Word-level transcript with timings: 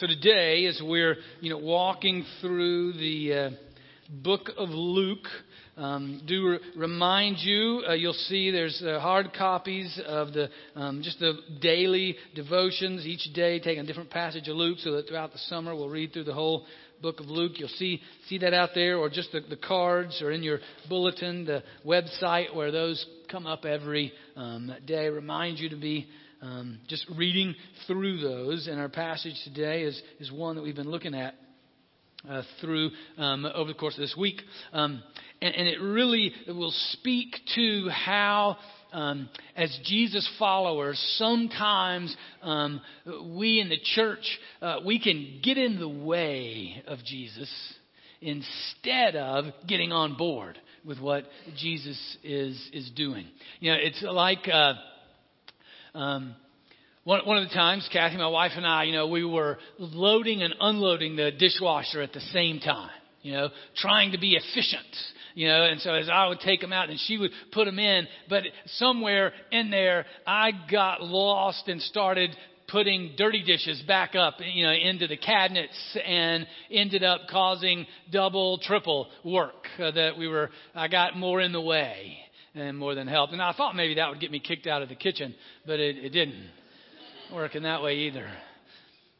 So 0.00 0.06
today, 0.06 0.64
as 0.64 0.80
we're 0.82 1.16
you 1.42 1.50
know 1.50 1.58
walking 1.58 2.24
through 2.40 2.94
the 2.94 3.34
uh, 3.34 3.50
book 4.08 4.48
of 4.56 4.70
Luke, 4.70 5.26
um, 5.76 6.22
do 6.26 6.52
re- 6.52 6.58
remind 6.74 7.36
you. 7.40 7.82
Uh, 7.86 7.92
you'll 7.92 8.14
see 8.14 8.50
there's 8.50 8.82
uh, 8.82 8.98
hard 8.98 9.34
copies 9.34 10.00
of 10.06 10.32
the 10.32 10.48
um, 10.74 11.02
just 11.02 11.18
the 11.18 11.34
daily 11.60 12.16
devotions 12.34 13.04
each 13.04 13.30
day, 13.34 13.60
taking 13.60 13.84
a 13.84 13.86
different 13.86 14.08
passage 14.08 14.48
of 14.48 14.56
Luke, 14.56 14.78
so 14.78 14.92
that 14.92 15.06
throughout 15.06 15.32
the 15.32 15.38
summer 15.50 15.74
we'll 15.74 15.90
read 15.90 16.14
through 16.14 16.24
the 16.24 16.32
whole 16.32 16.64
book 17.02 17.20
of 17.20 17.26
Luke. 17.26 17.52
You'll 17.56 17.68
see 17.68 18.00
see 18.26 18.38
that 18.38 18.54
out 18.54 18.70
there, 18.74 18.96
or 18.96 19.10
just 19.10 19.32
the, 19.32 19.40
the 19.40 19.56
cards, 19.56 20.22
or 20.22 20.32
in 20.32 20.42
your 20.42 20.60
bulletin, 20.88 21.44
the 21.44 21.62
website 21.84 22.56
where 22.56 22.72
those 22.72 23.04
come 23.30 23.46
up 23.46 23.66
every 23.66 24.14
um, 24.34 24.74
day. 24.86 25.10
Remind 25.10 25.58
you 25.58 25.68
to 25.68 25.76
be 25.76 26.08
um, 26.42 26.78
just 26.88 27.06
reading 27.16 27.54
through 27.86 28.20
those. 28.20 28.66
And 28.66 28.80
our 28.80 28.88
passage 28.88 29.34
today 29.44 29.82
is, 29.82 30.00
is 30.18 30.32
one 30.32 30.56
that 30.56 30.62
we've 30.62 30.76
been 30.76 30.90
looking 30.90 31.14
at 31.14 31.34
uh, 32.28 32.42
through 32.60 32.90
um, 33.16 33.46
over 33.46 33.68
the 33.72 33.78
course 33.78 33.94
of 33.94 34.00
this 34.00 34.14
week. 34.18 34.40
Um, 34.72 35.02
and, 35.40 35.54
and, 35.54 35.68
it 35.68 35.80
really 35.80 36.32
will 36.48 36.74
speak 36.92 37.36
to 37.54 37.88
how. 37.88 38.56
Um, 38.92 39.28
as 39.54 39.78
Jesus 39.84 40.28
followers, 40.36 40.98
sometimes 41.16 42.16
um, 42.42 42.80
we 43.36 43.60
in 43.60 43.68
the 43.68 43.78
church 43.94 44.38
uh, 44.60 44.78
we 44.84 44.98
can 44.98 45.38
get 45.44 45.56
in 45.58 45.78
the 45.78 45.88
way 45.88 46.82
of 46.88 46.98
Jesus 47.04 47.48
instead 48.20 49.14
of 49.14 49.44
getting 49.68 49.92
on 49.92 50.16
board 50.16 50.58
with 50.84 50.98
what 50.98 51.24
Jesus 51.56 52.16
is 52.24 52.60
is 52.72 52.90
doing. 52.96 53.26
You 53.60 53.70
know, 53.70 53.78
it's 53.80 54.02
like 54.02 54.48
uh, 54.52 54.72
um, 55.94 56.34
one, 57.04 57.26
one 57.26 57.38
of 57.38 57.48
the 57.48 57.54
times, 57.54 57.88
Kathy, 57.92 58.16
my 58.16 58.28
wife, 58.28 58.52
and 58.56 58.66
I, 58.66 58.84
you 58.84 58.92
know, 58.92 59.08
we 59.08 59.24
were 59.24 59.58
loading 59.78 60.42
and 60.42 60.54
unloading 60.60 61.16
the 61.16 61.30
dishwasher 61.30 62.02
at 62.02 62.12
the 62.12 62.20
same 62.20 62.60
time, 62.60 62.90
you 63.22 63.32
know, 63.32 63.48
trying 63.76 64.12
to 64.12 64.18
be 64.18 64.36
efficient. 64.36 64.96
You 65.34 65.46
know, 65.48 65.64
and 65.64 65.80
so 65.80 65.94
as 65.94 66.08
I 66.12 66.26
would 66.26 66.40
take 66.40 66.60
them 66.60 66.72
out 66.72 66.90
and 66.90 66.98
she 66.98 67.16
would 67.16 67.30
put 67.52 67.64
them 67.64 67.78
in, 67.78 68.06
but 68.28 68.42
somewhere 68.66 69.32
in 69.52 69.70
there, 69.70 70.04
I 70.26 70.50
got 70.70 71.02
lost 71.02 71.68
and 71.68 71.80
started 71.82 72.36
putting 72.68 73.14
dirty 73.16 73.42
dishes 73.42 73.82
back 73.86 74.14
up, 74.14 74.34
you 74.40 74.64
know, 74.64 74.72
into 74.72 75.06
the 75.06 75.16
cabinets 75.16 75.98
and 76.04 76.46
ended 76.70 77.04
up 77.04 77.22
causing 77.30 77.86
double, 78.12 78.58
triple 78.58 79.08
work 79.24 79.66
uh, 79.78 79.90
that 79.92 80.18
we 80.18 80.28
were, 80.28 80.50
I 80.74 80.88
got 80.88 81.16
more 81.16 81.40
in 81.40 81.52
the 81.52 81.60
way 81.60 82.18
and 82.54 82.78
more 82.78 82.94
than 82.94 83.06
helped. 83.06 83.32
And 83.32 83.42
I 83.42 83.52
thought 83.52 83.76
maybe 83.76 83.94
that 83.94 84.08
would 84.10 84.20
get 84.20 84.30
me 84.30 84.40
kicked 84.40 84.66
out 84.66 84.82
of 84.82 84.88
the 84.88 84.94
kitchen, 84.94 85.34
but 85.66 85.78
it, 85.80 85.96
it 85.96 86.10
didn't 86.10 86.48
work 87.32 87.54
in 87.54 87.62
that 87.62 87.82
way 87.82 87.96
either. 87.98 88.28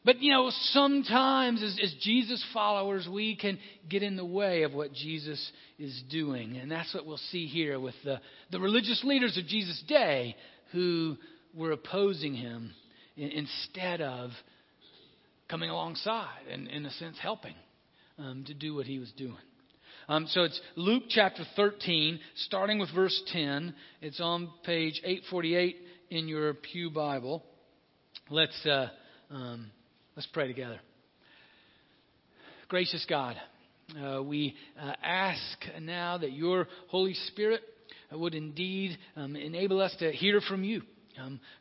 But 0.03 0.21
you 0.21 0.31
know, 0.31 0.49
sometimes 0.49 1.61
as, 1.61 1.77
as, 1.81 1.93
Jesus 2.01 2.43
followers, 2.53 3.07
we 3.11 3.35
can 3.35 3.59
get 3.87 4.01
in 4.01 4.15
the 4.15 4.25
way 4.25 4.63
of 4.63 4.73
what 4.73 4.93
Jesus 4.93 5.51
is 5.77 6.01
doing. 6.09 6.57
And 6.57 6.71
that's 6.71 6.93
what 6.93 7.05
we'll 7.05 7.17
see 7.17 7.45
here 7.45 7.79
with 7.79 7.93
the, 8.03 8.19
the 8.49 8.59
religious 8.59 9.03
leaders 9.03 9.37
of 9.37 9.45
Jesus' 9.45 9.83
day 9.87 10.35
who 10.71 11.17
were 11.55 11.71
opposing 11.71 12.33
him 12.33 12.73
instead 13.15 14.01
of 14.01 14.31
coming 15.49 15.69
alongside 15.69 16.47
and, 16.51 16.67
in 16.67 16.85
a 16.85 16.91
sense, 16.91 17.17
helping 17.21 17.53
um, 18.17 18.43
to 18.47 18.53
do 18.55 18.73
what 18.73 18.87
he 18.87 18.97
was 18.97 19.11
doing. 19.11 19.37
Um, 20.11 20.27
so 20.27 20.43
it's 20.43 20.59
Luke 20.75 21.03
chapter 21.07 21.45
13, 21.55 22.19
starting 22.35 22.79
with 22.79 22.93
verse 22.93 23.17
10. 23.27 23.73
It's 24.01 24.19
on 24.19 24.49
page 24.65 24.99
848 25.05 25.77
in 26.09 26.27
your 26.27 26.53
Pew 26.53 26.89
Bible. 26.89 27.45
Let's, 28.29 28.65
uh, 28.65 28.89
um, 29.29 29.71
let's 30.17 30.27
pray 30.33 30.47
together. 30.47 30.81
Gracious 32.67 33.05
God, 33.07 33.37
uh, 34.03 34.21
we 34.21 34.53
uh, 34.77 34.91
ask 35.01 35.39
now 35.79 36.17
that 36.17 36.33
your 36.33 36.67
Holy 36.89 37.13
Spirit 37.29 37.61
would 38.11 38.35
indeed 38.35 38.97
um, 39.15 39.37
enable 39.37 39.79
us 39.79 39.95
to 39.99 40.11
hear 40.11 40.41
from 40.41 40.65
you 40.65 40.81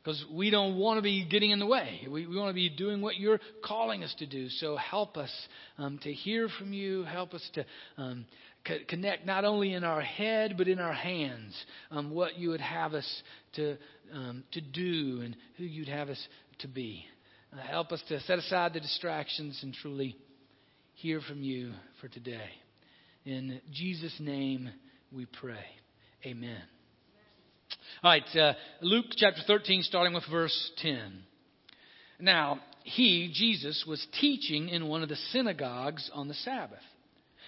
because 0.03 0.25
um, 0.29 0.37
we 0.37 0.51
don't 0.51 0.77
want 0.77 0.99
to 0.99 1.03
be 1.03 1.25
getting 1.25 1.51
in 1.51 1.59
the 1.59 1.67
way. 1.67 2.07
We, 2.09 2.27
we, 2.27 2.37
want 2.37 2.51
to 2.51 2.55
be 2.55 2.69
doing 2.69 3.01
what 3.01 3.17
you're 3.17 3.41
calling 3.65 4.03
us 4.05 4.15
to 4.19 4.27
do. 4.27 4.49
So 4.49 4.77
help 4.77 5.17
us 5.17 5.33
um, 5.79 5.99
to 6.03 6.13
hear 6.13 6.49
from 6.59 6.73
you. 6.73 7.05
Help 7.05 7.35
us 7.35 7.49
to 7.55 7.65
um, 7.97 8.27
co- 8.67 8.79
connect 8.89 9.27
not 9.27 9.45
only 9.45 9.75
in 9.75 9.85
our 9.85 10.01
head 10.01 10.55
but 10.57 10.69
in 10.69 10.79
our 10.79 10.93
hands 10.93 11.55
um, 11.91 12.11
what 12.11 12.37
you 12.37 12.51
would 12.51 12.61
have 12.61 12.95
us 12.95 13.23
to 13.55 13.77
um, 14.13 14.45
to 14.53 14.61
do 14.61 15.21
and 15.25 15.37
who 15.57 15.65
you'd 15.65 15.89
have 15.89 16.09
us 16.09 16.29
to 16.61 16.69
be. 16.69 17.05
Uh, 17.53 17.61
help 17.63 17.93
us 17.93 18.03
to 18.09 18.21
set 18.21 18.39
aside 18.39 18.73
the 18.73 18.81
distractions 18.81 19.59
and 19.63 19.75
truly 19.75 20.17
hear 20.95 21.21
from 21.21 21.43
you 21.43 21.73
for 22.01 22.09
today. 22.09 22.51
In 23.25 23.61
Jesus' 23.73 24.17
name 24.21 24.71
we 25.13 25.27
pray. 25.27 25.65
Amen. 26.25 26.80
All 28.03 28.11
right, 28.11 28.37
uh, 28.37 28.55
Luke 28.81 29.07
chapter 29.17 29.41
13, 29.47 29.83
starting 29.83 30.15
with 30.15 30.25
verse 30.31 30.73
10. 30.79 31.23
Now, 32.19 32.61
he, 32.83 33.31
Jesus, 33.33 33.85
was 33.87 34.07
teaching 34.21 34.69
in 34.69 34.89
one 34.89 35.03
of 35.03 35.09
the 35.09 35.17
synagogues 35.33 36.11
on 36.15 36.29
the 36.29 36.35
Sabbath. 36.35 36.79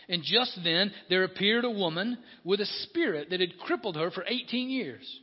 And 0.08 0.22
just 0.22 0.58
then 0.64 0.92
there 1.08 1.24
appeared 1.24 1.64
a 1.64 1.70
woman 1.70 2.18
with 2.44 2.60
a 2.60 2.66
spirit 2.66 3.30
that 3.30 3.40
had 3.40 3.58
crippled 3.58 3.96
her 3.96 4.10
for 4.10 4.24
18 4.26 4.68
years. 4.68 5.20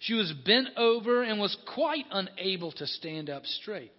She 0.00 0.14
was 0.14 0.32
bent 0.46 0.68
over 0.76 1.22
and 1.22 1.40
was 1.40 1.56
quite 1.74 2.06
unable 2.10 2.72
to 2.72 2.86
stand 2.86 3.28
up 3.28 3.44
straight. 3.44 3.92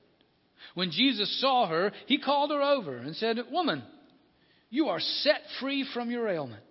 When 0.75 0.91
Jesus 0.91 1.39
saw 1.41 1.67
her, 1.67 1.91
he 2.07 2.19
called 2.19 2.51
her 2.51 2.61
over 2.61 2.97
and 2.97 3.15
said, 3.15 3.37
Woman, 3.51 3.83
you 4.69 4.87
are 4.87 4.99
set 4.99 5.41
free 5.59 5.85
from 5.93 6.09
your 6.09 6.27
ailment. 6.27 6.63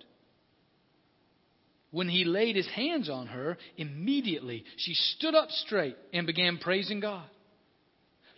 When 1.92 2.08
he 2.08 2.24
laid 2.24 2.56
his 2.56 2.66
hands 2.68 3.10
on 3.10 3.28
her, 3.28 3.58
immediately 3.76 4.64
she 4.78 4.94
stood 4.94 5.34
up 5.34 5.50
straight 5.50 5.96
and 6.12 6.26
began 6.26 6.58
praising 6.58 7.00
God. 7.00 7.28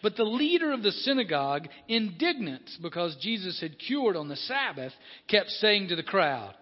But 0.03 0.17
the 0.17 0.25
leader 0.25 0.73
of 0.73 0.83
the 0.83 0.91
synagogue, 0.91 1.69
indignant 1.89 2.69
because 2.83 3.17
Jesus 3.23 3.59
had 3.61 3.79
cured 3.79 4.17
on 4.17 4.29
the 4.29 4.37
Sabbath, 4.37 4.93
kept 5.29 5.49
saying 5.51 5.89
to 5.89 5.97
the 5.97 6.03
crowd, 6.03 6.55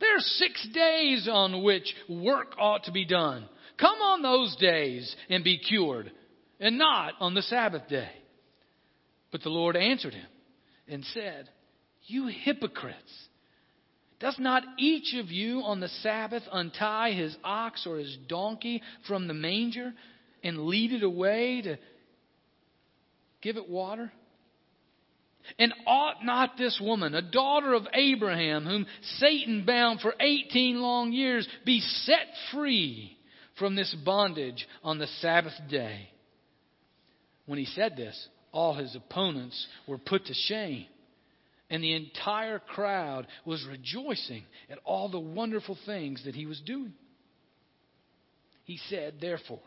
There 0.00 0.16
are 0.16 0.20
six 0.20 0.68
days 0.74 1.28
on 1.30 1.62
which 1.62 1.94
work 2.08 2.54
ought 2.58 2.84
to 2.84 2.92
be 2.92 3.06
done. 3.06 3.48
Come 3.78 3.98
on 4.02 4.20
those 4.20 4.54
days 4.56 5.14
and 5.30 5.44
be 5.44 5.58
cured, 5.58 6.10
and 6.58 6.76
not 6.76 7.14
on 7.20 7.34
the 7.34 7.42
Sabbath 7.42 7.88
day. 7.88 8.10
But 9.30 9.42
the 9.42 9.48
Lord 9.48 9.76
answered 9.76 10.14
him 10.14 10.26
and 10.88 11.04
said, 11.14 11.48
You 12.06 12.26
hypocrites! 12.26 13.12
Does 14.18 14.38
not 14.38 14.62
each 14.78 15.14
of 15.14 15.30
you 15.30 15.60
on 15.60 15.80
the 15.80 15.88
Sabbath 15.88 16.42
untie 16.50 17.12
his 17.12 17.36
ox 17.44 17.86
or 17.86 17.98
his 17.98 18.16
donkey 18.28 18.82
from 19.06 19.28
the 19.28 19.34
manger 19.34 19.92
and 20.42 20.66
lead 20.66 20.92
it 20.92 21.02
away 21.02 21.60
to 21.62 21.78
give 23.42 23.56
it 23.56 23.68
water? 23.68 24.10
And 25.58 25.72
ought 25.86 26.24
not 26.24 26.56
this 26.56 26.80
woman, 26.82 27.14
a 27.14 27.22
daughter 27.22 27.74
of 27.74 27.86
Abraham, 27.92 28.64
whom 28.64 28.86
Satan 29.18 29.64
bound 29.64 30.00
for 30.00 30.14
18 30.18 30.80
long 30.80 31.12
years, 31.12 31.46
be 31.64 31.80
set 31.80 32.26
free 32.52 33.16
from 33.58 33.76
this 33.76 33.94
bondage 34.04 34.66
on 34.82 34.98
the 34.98 35.06
Sabbath 35.20 35.54
day? 35.68 36.08
When 37.44 37.58
he 37.58 37.66
said 37.66 37.96
this, 37.96 38.28
all 38.50 38.74
his 38.74 38.96
opponents 38.96 39.66
were 39.86 39.98
put 39.98 40.26
to 40.26 40.34
shame 40.34 40.86
and 41.70 41.82
the 41.82 41.94
entire 41.94 42.58
crowd 42.58 43.26
was 43.44 43.66
rejoicing 43.68 44.44
at 44.70 44.78
all 44.84 45.08
the 45.08 45.18
wonderful 45.18 45.76
things 45.86 46.22
that 46.24 46.34
he 46.34 46.46
was 46.46 46.60
doing. 46.60 46.92
He 48.64 48.78
said, 48.88 49.14
Therefore, 49.20 49.60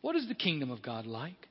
what 0.00 0.16
is 0.16 0.28
the 0.28 0.34
kingdom 0.34 0.70
of 0.70 0.82
God 0.82 1.06
like? 1.06 1.48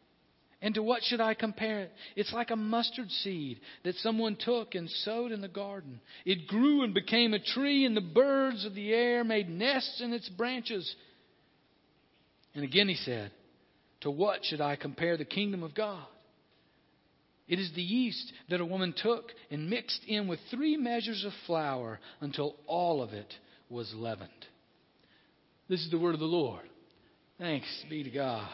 And 0.62 0.75
to 0.75 0.84
what 0.84 1.03
should 1.03 1.22
I 1.22 1.35
compare 1.35 1.81
it? 1.81 1.94
It's 2.16 2.34
like 2.34 2.51
a 2.51 2.56
mustard 2.56 3.09
seed 3.09 3.59
that 3.83 3.95
someone 3.95 4.36
took 4.38 4.75
and 4.75 4.89
sowed 4.89 5.31
in 5.31 5.39
the 5.39 5.48
garden. 5.48 6.01
It 6.25 6.48
grew 6.48 6.83
and 6.83 6.94
became 6.94 7.33
a 7.33 7.39
tree, 7.39 7.86
and 7.86 7.95
the 7.95 8.01
birds 8.01 8.65
of 8.65 8.75
the 8.75 8.94
air 8.94 9.24
made 9.24 9.50
nests 9.50 10.01
in 10.01 10.12
its 10.12 10.27
branches. 10.27 10.94
And 12.54 12.63
again 12.63 12.89
he 12.89 12.95
said, 12.95 13.31
To 14.01 14.12
what 14.12 14.44
should 14.44 14.59
I 14.59 14.75
compare 14.75 15.15
the 15.15 15.25
kingdom 15.25 15.63
of 15.63 15.74
God? 15.74 16.06
It 17.50 17.60
is 17.60 17.72
the 17.75 17.81
yeast 17.81 18.31
that 18.50 18.62
a 18.62 18.66
woman 18.66 18.94
took 18.96 19.31
and 19.50 19.69
mixed 19.69 20.01
in 20.07 20.28
with 20.28 20.40
three 20.51 20.78
measures 20.78 21.25
of 21.25 21.34
flour 21.48 22.00
until 22.22 22.56
all 22.68 23.01
of 23.01 23.12
it 23.12 23.34
was 23.69 23.92
leavened. 23.96 24.30
This 25.68 25.81
is 25.81 25.90
the 25.90 26.00
word 26.00 26.13
of 26.13 26.19
the 26.19 26.28
Lord. 26.28 26.62
Thanks 27.40 27.68
be 27.90 28.04
to 28.04 28.12
God. 28.12 28.48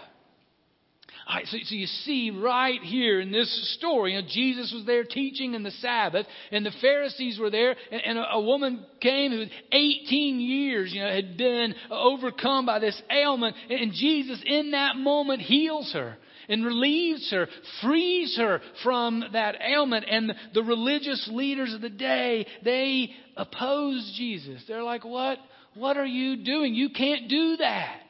All 1.27 1.35
right, 1.35 1.45
so, 1.47 1.57
so 1.63 1.75
you 1.75 1.87
see 1.87 2.29
right 2.29 2.79
here 2.81 3.19
in 3.19 3.31
this 3.31 3.75
story, 3.77 4.13
you 4.13 4.21
know, 4.21 4.27
Jesus 4.29 4.71
was 4.73 4.85
there 4.85 5.03
teaching 5.03 5.55
in 5.55 5.63
the 5.63 5.71
Sabbath, 5.71 6.25
and 6.51 6.65
the 6.65 6.73
Pharisees 6.81 7.39
were 7.39 7.49
there, 7.49 7.75
and, 7.91 8.01
and 8.05 8.17
a, 8.17 8.33
a, 8.33 8.41
woman 8.41 8.85
came 9.01 9.31
who 9.31 9.45
18 9.71 10.39
years, 10.39 10.93
you 10.93 11.01
know, 11.01 11.09
had 11.11 11.35
been 11.35 11.73
overcome 11.89 12.65
by 12.65 12.79
this 12.79 13.01
ailment, 13.09 13.55
and 13.69 13.93
Jesus 13.93 14.41
in 14.45 14.71
that 14.71 14.97
moment 14.97 15.41
heals 15.41 15.91
her 15.93 16.17
and 16.49 16.65
relieves 16.65 17.29
her, 17.31 17.47
frees 17.81 18.35
her 18.37 18.61
from 18.83 19.23
that 19.33 19.55
ailment. 19.61 20.05
And 20.09 20.33
the 20.53 20.63
religious 20.63 21.29
leaders 21.31 21.73
of 21.73 21.81
the 21.81 21.89
day, 21.89 22.45
they 22.63 23.11
oppose 23.37 24.13
Jesus. 24.17 24.63
They're 24.67 24.83
like, 24.83 25.05
what? 25.05 25.37
What 25.75 25.97
are 25.97 26.05
you 26.05 26.43
doing? 26.43 26.73
You 26.73 26.89
can't 26.89 27.27
do 27.29 27.57
that. 27.57 28.01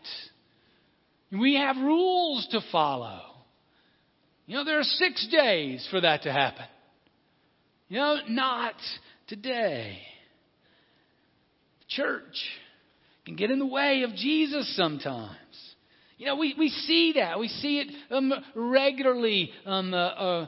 We 1.31 1.55
have 1.55 1.77
rules 1.77 2.47
to 2.51 2.61
follow. 2.71 3.21
You 4.45 4.57
know, 4.57 4.63
there 4.63 4.79
are 4.79 4.83
six 4.83 5.27
days 5.27 5.87
for 5.89 6.01
that 6.01 6.23
to 6.23 6.31
happen. 6.31 6.65
You 7.87 7.97
know, 7.97 8.17
not 8.29 8.75
today. 9.27 9.97
The 11.79 11.85
church 11.89 12.49
can 13.25 13.35
get 13.35 13.49
in 13.49 13.59
the 13.59 13.65
way 13.65 14.03
of 14.03 14.15
Jesus 14.15 14.75
sometimes. 14.75 15.35
You 16.17 16.27
know, 16.27 16.35
we, 16.37 16.55
we 16.57 16.69
see 16.69 17.13
that. 17.17 17.39
We 17.39 17.49
see 17.49 17.79
it 17.79 17.87
um, 18.09 18.33
regularly 18.55 19.51
um, 19.65 19.93
uh, 19.93 19.97
uh, 19.97 20.47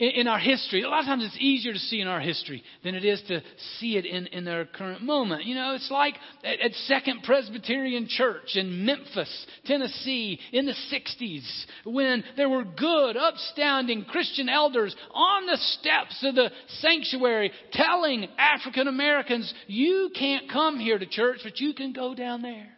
in, 0.00 0.08
in, 0.08 0.28
our 0.28 0.40
history. 0.40 0.82
A 0.82 0.88
lot 0.88 1.00
of 1.00 1.06
times 1.06 1.24
it's 1.24 1.36
easier 1.38 1.72
to 1.72 1.78
see 1.78 2.00
in 2.00 2.08
our 2.08 2.18
history 2.18 2.64
than 2.82 2.96
it 2.96 3.04
is 3.04 3.22
to 3.28 3.40
see 3.78 3.96
it 3.96 4.04
in, 4.04 4.26
in 4.26 4.48
our 4.48 4.64
current 4.64 5.02
moment. 5.02 5.44
You 5.44 5.54
know, 5.54 5.74
it's 5.74 5.90
like 5.90 6.14
at, 6.42 6.58
at 6.58 6.72
Second 6.86 7.22
Presbyterian 7.22 8.08
Church 8.08 8.56
in 8.56 8.84
Memphis, 8.84 9.46
Tennessee, 9.66 10.40
in 10.52 10.66
the 10.66 10.74
60s, 10.92 11.64
when 11.84 12.24
there 12.36 12.48
were 12.48 12.64
good, 12.64 13.16
upstanding 13.16 14.04
Christian 14.04 14.48
elders 14.48 14.96
on 15.14 15.46
the 15.46 15.58
steps 15.78 16.24
of 16.24 16.34
the 16.34 16.50
sanctuary 16.80 17.52
telling 17.72 18.26
African 18.36 18.88
Americans, 18.88 19.54
you 19.68 20.10
can't 20.18 20.50
come 20.50 20.80
here 20.80 20.98
to 20.98 21.06
church, 21.06 21.38
but 21.44 21.60
you 21.60 21.72
can 21.72 21.92
go 21.92 22.16
down 22.16 22.42
there. 22.42 22.77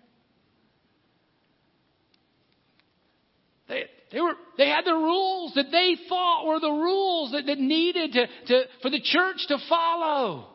They, 3.71 3.85
they, 4.11 4.21
were, 4.21 4.35
they 4.59 4.69
had 4.69 4.85
the 4.85 4.95
rules 4.95 5.55
that 5.55 5.71
they 5.71 5.97
thought 6.09 6.45
were 6.45 6.59
the 6.59 6.69
rules 6.69 7.31
that, 7.33 7.47
that 7.47 7.59
needed 7.59 8.13
to, 8.13 8.27
to, 8.49 8.63
for 8.83 8.91
the 8.91 9.01
church 9.01 9.47
to 9.49 9.59
follow. 9.69 10.49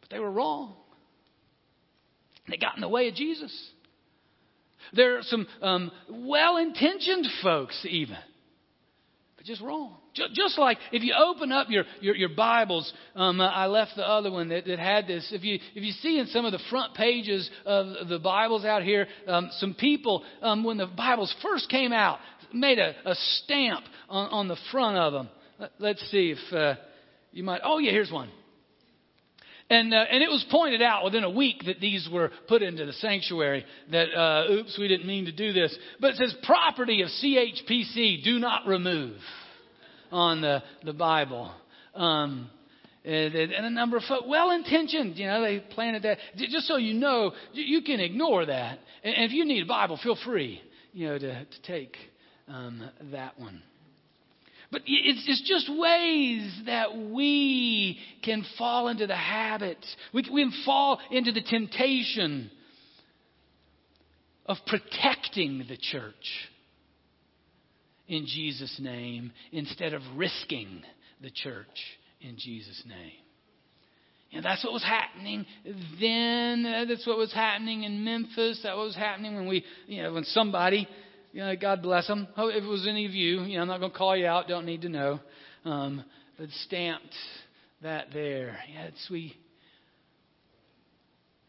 But 0.00 0.10
they 0.10 0.18
were 0.18 0.30
wrong. 0.30 0.74
They 2.48 2.56
got 2.56 2.74
in 2.74 2.80
the 2.80 2.88
way 2.88 3.08
of 3.08 3.14
Jesus. 3.14 3.54
There 4.94 5.18
are 5.18 5.22
some 5.22 5.46
um, 5.60 5.92
well 6.08 6.56
intentioned 6.56 7.26
folks, 7.42 7.86
even, 7.88 8.18
but 9.36 9.44
just 9.44 9.60
wrong. 9.60 9.98
Just 10.14 10.58
like 10.58 10.78
if 10.92 11.02
you 11.02 11.12
open 11.12 11.50
up 11.50 11.68
your, 11.70 11.84
your, 12.00 12.14
your 12.14 12.28
Bibles, 12.28 12.92
um, 13.16 13.40
I 13.40 13.66
left 13.66 13.92
the 13.96 14.08
other 14.08 14.30
one 14.30 14.48
that, 14.48 14.64
that 14.66 14.78
had 14.78 15.08
this. 15.08 15.28
If 15.32 15.42
you, 15.42 15.58
if 15.74 15.82
you 15.82 15.92
see 15.92 16.20
in 16.20 16.26
some 16.28 16.44
of 16.44 16.52
the 16.52 16.60
front 16.70 16.94
pages 16.94 17.50
of 17.66 18.08
the 18.08 18.20
Bibles 18.20 18.64
out 18.64 18.84
here, 18.84 19.08
um, 19.26 19.50
some 19.58 19.74
people, 19.74 20.22
um, 20.40 20.62
when 20.62 20.76
the 20.76 20.86
Bibles 20.86 21.34
first 21.42 21.68
came 21.68 21.92
out, 21.92 22.20
made 22.52 22.78
a, 22.78 22.94
a 23.04 23.14
stamp 23.16 23.84
on, 24.08 24.30
on 24.30 24.48
the 24.48 24.56
front 24.70 24.96
of 24.96 25.12
them. 25.12 25.28
Let, 25.80 25.96
us 25.96 26.08
see 26.10 26.34
if 26.36 26.54
uh, 26.54 26.76
you 27.32 27.42
might. 27.42 27.62
Oh, 27.64 27.78
yeah, 27.78 27.90
here's 27.90 28.12
one. 28.12 28.30
And, 29.70 29.92
uh, 29.92 30.04
and 30.10 30.22
it 30.22 30.28
was 30.28 30.44
pointed 30.50 30.82
out 30.82 31.04
within 31.04 31.24
a 31.24 31.30
week 31.30 31.62
that 31.66 31.80
these 31.80 32.08
were 32.12 32.30
put 32.48 32.62
into 32.62 32.84
the 32.84 32.92
sanctuary 32.92 33.64
that, 33.90 34.14
uh, 34.14 34.52
oops, 34.52 34.76
we 34.78 34.86
didn't 34.86 35.06
mean 35.06 35.24
to 35.24 35.32
do 35.32 35.52
this. 35.52 35.76
But 36.00 36.12
it 36.12 36.16
says, 36.18 36.34
property 36.44 37.02
of 37.02 37.08
CHPC, 37.08 38.22
do 38.22 38.38
not 38.38 38.66
remove 38.66 39.16
on 40.14 40.40
the, 40.40 40.62
the 40.84 40.92
Bible. 40.92 41.50
Um, 41.94 42.48
and, 43.04 43.34
and 43.34 43.66
a 43.66 43.70
number 43.70 43.96
of 43.96 44.04
folks, 44.04 44.24
well 44.26 44.52
intentioned, 44.52 45.18
you 45.18 45.26
know, 45.26 45.42
they 45.42 45.58
planted 45.58 46.04
that. 46.04 46.18
Just 46.36 46.66
so 46.66 46.76
you 46.76 46.94
know, 46.94 47.32
you 47.52 47.82
can 47.82 48.00
ignore 48.00 48.46
that. 48.46 48.78
And 49.02 49.24
if 49.24 49.32
you 49.32 49.44
need 49.44 49.64
a 49.64 49.66
Bible, 49.66 49.98
feel 50.02 50.16
free, 50.24 50.62
you 50.92 51.08
know, 51.08 51.18
to, 51.18 51.44
to 51.44 51.62
take 51.66 51.96
um, 52.48 52.88
that 53.10 53.38
one. 53.38 53.60
But 54.70 54.82
it's, 54.86 55.24
it's 55.26 55.48
just 55.48 55.68
ways 55.68 56.62
that 56.66 56.96
we 56.96 57.98
can 58.24 58.44
fall 58.56 58.88
into 58.88 59.06
the 59.06 59.16
habit. 59.16 59.84
We, 60.12 60.24
we 60.32 60.44
can 60.44 60.62
fall 60.64 61.00
into 61.10 61.32
the 61.32 61.42
temptation 61.42 62.50
of 64.46 64.58
protecting 64.66 65.64
the 65.68 65.76
church 65.76 66.14
in 68.08 68.26
Jesus' 68.26 68.78
name 68.80 69.32
instead 69.52 69.94
of 69.94 70.02
risking 70.16 70.82
the 71.20 71.30
church 71.30 71.66
in 72.20 72.36
Jesus' 72.36 72.82
name. 72.86 73.12
And 74.32 74.44
that's 74.44 74.64
what 74.64 74.72
was 74.72 74.82
happening 74.82 75.46
then. 76.00 76.86
That's 76.88 77.06
what 77.06 77.16
was 77.16 77.32
happening 77.32 77.84
in 77.84 78.04
Memphis. 78.04 78.60
That 78.64 78.76
was 78.76 78.96
happening 78.96 79.36
when 79.36 79.46
we, 79.46 79.64
you 79.86 80.02
know, 80.02 80.12
when 80.12 80.24
somebody, 80.24 80.88
you 81.32 81.40
know, 81.40 81.54
God 81.54 81.82
bless 81.82 82.08
them. 82.08 82.26
If 82.36 82.64
it 82.64 82.66
was 82.66 82.86
any 82.88 83.06
of 83.06 83.12
you, 83.12 83.42
you 83.42 83.56
know, 83.56 83.62
I'm 83.62 83.68
not 83.68 83.78
going 83.78 83.92
to 83.92 83.96
call 83.96 84.16
you 84.16 84.26
out. 84.26 84.48
Don't 84.48 84.66
need 84.66 84.82
to 84.82 84.88
know. 84.88 85.20
Um, 85.64 86.04
but 86.36 86.48
stamped 86.64 87.14
that 87.82 88.08
there. 88.12 88.58
Yeah, 88.72 88.84
it's 88.86 89.08
we. 89.08 89.36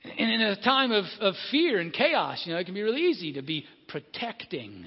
And 0.03 0.31
in 0.31 0.41
a 0.41 0.61
time 0.61 0.91
of, 0.91 1.05
of 1.19 1.33
fear 1.49 1.79
and 1.79 1.91
chaos, 1.91 2.43
you 2.45 2.53
know, 2.53 2.59
it 2.59 2.65
can 2.65 2.75
be 2.75 2.83
really 2.83 3.01
easy 3.01 3.33
to 3.33 3.41
be 3.41 3.65
protecting 3.87 4.85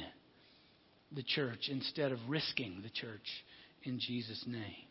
the 1.13 1.23
church 1.23 1.69
instead 1.71 2.13
of 2.13 2.19
risking 2.29 2.81
the 2.83 2.91
church 2.91 3.45
in 3.85 3.99
Jesus' 3.99 4.45
name. 4.47 4.89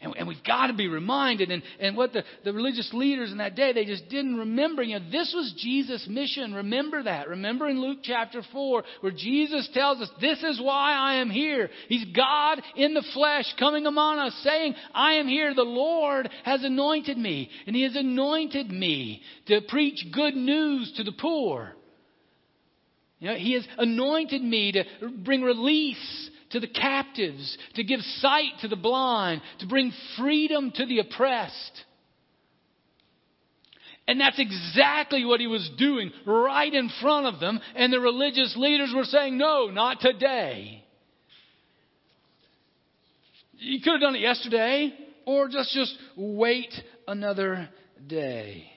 And, 0.00 0.12
and, 0.18 0.28
we've 0.28 0.42
got 0.44 0.66
to 0.66 0.74
be 0.74 0.88
reminded, 0.88 1.50
and, 1.50 1.62
and 1.78 1.96
what 1.96 2.12
the, 2.12 2.24
the 2.44 2.52
religious 2.52 2.90
leaders 2.92 3.30
in 3.30 3.38
that 3.38 3.54
day, 3.54 3.72
they 3.72 3.84
just 3.84 4.08
didn't 4.08 4.36
remember. 4.36 4.82
You 4.82 4.98
know, 4.98 5.10
this 5.10 5.32
was 5.34 5.54
Jesus' 5.56 6.06
mission. 6.08 6.52
Remember 6.52 7.02
that. 7.02 7.28
Remember 7.28 7.68
in 7.68 7.80
Luke 7.80 7.98
chapter 8.02 8.42
4, 8.52 8.82
where 9.00 9.12
Jesus 9.12 9.68
tells 9.72 10.00
us, 10.00 10.10
This 10.20 10.42
is 10.42 10.60
why 10.60 10.94
I 10.94 11.14
am 11.20 11.30
here. 11.30 11.70
He's 11.88 12.04
God 12.14 12.60
in 12.76 12.92
the 12.92 13.04
flesh 13.14 13.46
coming 13.58 13.86
among 13.86 14.18
us, 14.18 14.34
saying, 14.42 14.74
I 14.92 15.14
am 15.14 15.28
here. 15.28 15.54
The 15.54 15.62
Lord 15.62 16.28
has 16.44 16.64
anointed 16.64 17.16
me, 17.16 17.48
and 17.66 17.74
He 17.74 17.82
has 17.84 17.96
anointed 17.96 18.70
me 18.70 19.22
to 19.46 19.60
preach 19.68 20.04
good 20.12 20.34
news 20.34 20.92
to 20.96 21.04
the 21.04 21.12
poor. 21.12 21.74
You 23.24 23.30
know, 23.30 23.36
he 23.36 23.54
has 23.54 23.66
anointed 23.78 24.42
me 24.42 24.72
to 24.72 24.84
bring 25.24 25.40
release 25.40 26.30
to 26.50 26.60
the 26.60 26.66
captives, 26.66 27.56
to 27.74 27.82
give 27.82 28.00
sight 28.18 28.50
to 28.60 28.68
the 28.68 28.76
blind, 28.76 29.40
to 29.60 29.66
bring 29.66 29.94
freedom 30.18 30.70
to 30.72 30.84
the 30.84 30.98
oppressed. 30.98 31.84
And 34.06 34.20
that's 34.20 34.38
exactly 34.38 35.24
what 35.24 35.40
he 35.40 35.46
was 35.46 35.70
doing 35.78 36.12
right 36.26 36.72
in 36.72 36.90
front 37.00 37.24
of 37.24 37.40
them. 37.40 37.60
And 37.74 37.90
the 37.90 37.98
religious 37.98 38.54
leaders 38.58 38.92
were 38.94 39.04
saying, 39.04 39.38
no, 39.38 39.70
not 39.70 40.00
today. 40.00 40.84
You 43.56 43.80
could 43.80 43.92
have 43.92 44.02
done 44.02 44.16
it 44.16 44.20
yesterday, 44.20 44.92
or 45.24 45.48
just, 45.48 45.72
just 45.72 45.96
wait 46.14 46.74
another 47.08 47.70
day. 48.06 48.73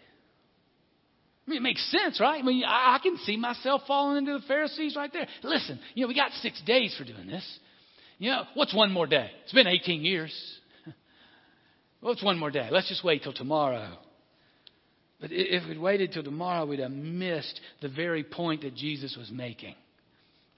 I 1.48 1.50
mean, 1.50 1.58
it 1.58 1.63
makes 1.63 1.92
sense, 1.92 2.20
right? 2.20 2.44
I 2.44 2.46
mean, 2.46 2.63
I, 2.66 3.00
can 3.01 3.18
see 3.20 3.38
myself 3.38 3.84
falling 3.88 4.18
into 4.18 4.34
the 4.34 4.46
Pharisees 4.48 4.98
right 4.98 5.12
there. 5.13 5.27
Listen, 5.44 5.80
you 5.94 6.01
know, 6.04 6.10
we 6.10 6.16
got 6.16 6.32
six 6.42 6.62
days 6.63 6.94
for 6.98 7.06
doing 7.06 7.25
this. 7.25 7.60
You 8.18 8.32
know, 8.32 8.44
what's 8.54 8.75
one 8.75 8.92
more 8.92 9.08
day? 9.08 9.32
It's 9.44 9.54
been 9.54 9.68
18 9.68 10.04
years. 10.04 10.34
What's 12.01 12.24
one 12.24 12.38
more 12.38 12.51
day? 12.51 12.68
Let's 12.72 12.89
just 12.89 13.04
wait 13.04 13.24
till 13.24 13.34
tomorrow. 13.34 13.98
But 15.22 15.30
if 15.32 15.68
we'd 15.68 15.80
waited 15.80 16.12
till 16.13 16.24
tomorrow, 16.24 16.66
we'd 16.66 16.80
have 16.80 16.92
missed 16.92 17.60
the 17.82 17.89
very 17.89 18.24
point 18.24 18.63
that 18.63 18.75
Jesus 18.75 19.16
was 19.18 19.32
making 19.32 19.75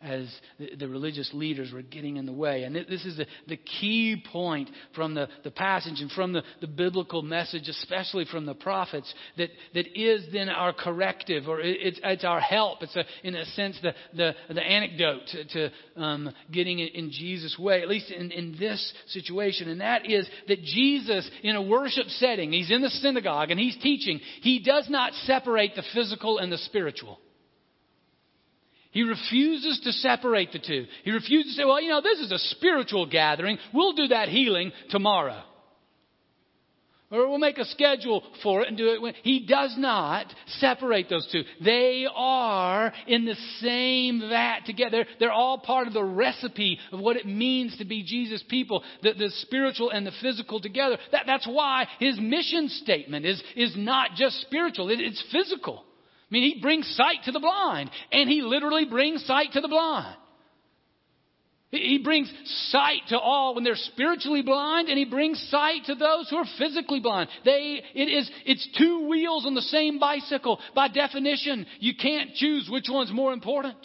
as 0.01 0.33
the, 0.77 0.87
religious 0.87 1.29
leaders 1.33 1.73
were 1.73 1.81
getting 1.81 2.15
in 2.15 2.25
the 2.25 2.31
way. 2.33 2.63
And 2.63 2.73
this 2.73 3.03
is 3.03 3.17
the, 3.47 3.57
key 3.57 4.23
point 4.31 4.69
from 4.95 5.13
the, 5.13 5.27
passage 5.51 5.99
and 5.99 6.09
from 6.11 6.31
the, 6.31 6.41
the 6.61 6.67
biblical 6.67 7.21
message, 7.21 7.67
especially 7.67 8.23
from 8.23 8.45
the 8.45 8.53
prophets, 8.53 9.13
that, 9.37 9.49
that 9.73 9.99
is 9.99 10.25
then 10.31 10.47
our 10.47 10.71
corrective 10.71 11.49
or 11.49 11.59
it's, 11.59 11.99
it's 12.01 12.23
our 12.23 12.39
help. 12.39 12.81
It's, 12.81 12.95
a, 12.95 13.03
in 13.23 13.35
a 13.35 13.43
sense, 13.45 13.77
the, 13.81 13.93
the, 14.15 14.35
the 14.53 14.63
anecdote 14.63 15.27
to, 15.27 15.45
to 15.45 16.01
um, 16.01 16.31
getting 16.49 16.79
in 16.79 17.11
Jesus' 17.11 17.57
way, 17.59 17.81
at 17.81 17.89
least 17.89 18.09
in, 18.09 18.31
in 18.31 18.55
this 18.57 18.93
situation. 19.07 19.69
And 19.69 19.81
that 19.81 20.09
is 20.09 20.29
that 20.47 20.63
Jesus, 20.63 21.29
in 21.43 21.57
a 21.57 21.61
worship 21.61 22.07
setting, 22.07 22.53
he's 22.53 22.71
in 22.71 22.81
the 22.81 22.89
synagogue 22.89 23.51
and 23.51 23.59
he's 23.59 23.77
teaching, 23.77 24.21
he 24.41 24.63
does 24.63 24.89
not 24.89 25.11
separate 25.25 25.75
the 25.75 25.83
physical 25.93 26.37
and 26.37 26.49
the 26.49 26.57
spiritual. 26.57 27.19
He 28.91 29.03
refuses 29.03 29.79
to 29.83 29.91
separate 29.91 30.51
the 30.51 30.59
two. 30.59 30.85
He 31.03 31.11
refuses 31.11 31.55
to 31.55 31.61
say, 31.61 31.65
well, 31.65 31.81
you 31.81 31.89
know, 31.89 32.01
this 32.01 32.19
is 32.19 32.31
a 32.31 32.39
spiritual 32.55 33.05
gathering. 33.05 33.57
We'll 33.73 33.93
do 33.93 34.07
that 34.07 34.29
healing 34.29 34.71
tomorrow. 34.89 35.43
Or 37.11 37.27
we'll 37.27 37.39
make 37.39 37.57
a 37.57 37.65
schedule 37.65 38.23
for 38.43 38.61
it 38.61 38.67
and 38.67 38.77
do 38.77 38.89
it. 38.89 39.01
When... 39.01 39.15
He 39.23 39.45
does 39.47 39.73
not 39.77 40.27
separate 40.59 41.09
those 41.09 41.27
two. 41.31 41.41
They 41.63 42.05
are 42.13 42.93
in 43.07 43.25
the 43.25 43.35
same 43.61 44.21
vat 44.29 44.59
together. 44.65 45.05
They're 45.19 45.31
all 45.31 45.57
part 45.57 45.87
of 45.87 45.93
the 45.93 46.03
recipe 46.03 46.77
of 46.91 46.99
what 46.99 47.15
it 47.15 47.25
means 47.25 47.75
to 47.77 47.85
be 47.85 48.03
Jesus' 48.03 48.43
people, 48.47 48.83
the, 49.01 49.13
the 49.13 49.31
spiritual 49.37 49.89
and 49.89 50.05
the 50.05 50.11
physical 50.21 50.61
together. 50.61 50.97
That, 51.11 51.23
that's 51.25 51.47
why 51.47 51.87
his 51.99 52.19
mission 52.19 52.69
statement 52.69 53.25
is, 53.25 53.41
is 53.55 53.73
not 53.75 54.11
just 54.15 54.41
spiritual, 54.41 54.89
it, 54.89 54.99
it's 54.99 55.23
physical. 55.31 55.85
I 56.29 56.33
mean, 56.33 56.53
he 56.53 56.61
brings 56.61 56.87
sight 56.95 57.23
to 57.25 57.31
the 57.31 57.39
blind, 57.39 57.89
and 58.11 58.29
he 58.29 58.41
literally 58.41 58.85
brings 58.85 59.25
sight 59.25 59.53
to 59.53 59.61
the 59.61 59.67
blind. 59.67 60.15
He 61.71 61.99
brings 62.03 62.31
sight 62.71 63.01
to 63.09 63.19
all 63.19 63.53
when 63.53 63.63
they're 63.63 63.75
spiritually 63.75 64.41
blind, 64.41 64.89
and 64.89 64.97
he 64.97 65.05
brings 65.05 65.39
sight 65.49 65.85
to 65.85 65.95
those 65.95 66.27
who 66.29 66.37
are 66.37 66.45
physically 66.57 66.99
blind. 66.99 67.29
They, 67.45 67.81
it 67.93 68.09
is, 68.09 68.29
it's 68.45 68.67
two 68.77 69.07
wheels 69.07 69.45
on 69.45 69.53
the 69.53 69.61
same 69.61 69.99
bicycle. 69.99 70.59
By 70.73 70.87
definition, 70.87 71.67
you 71.79 71.93
can't 71.95 72.33
choose 72.33 72.67
which 72.69 72.87
one's 72.89 73.11
more 73.11 73.33
important. 73.33 73.77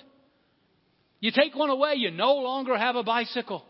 You 1.21 1.31
take 1.31 1.55
one 1.55 1.71
away, 1.71 1.95
you 1.97 2.11
no 2.11 2.35
longer 2.37 2.77
have 2.77 2.97
a 2.97 3.03
bicycle. 3.03 3.65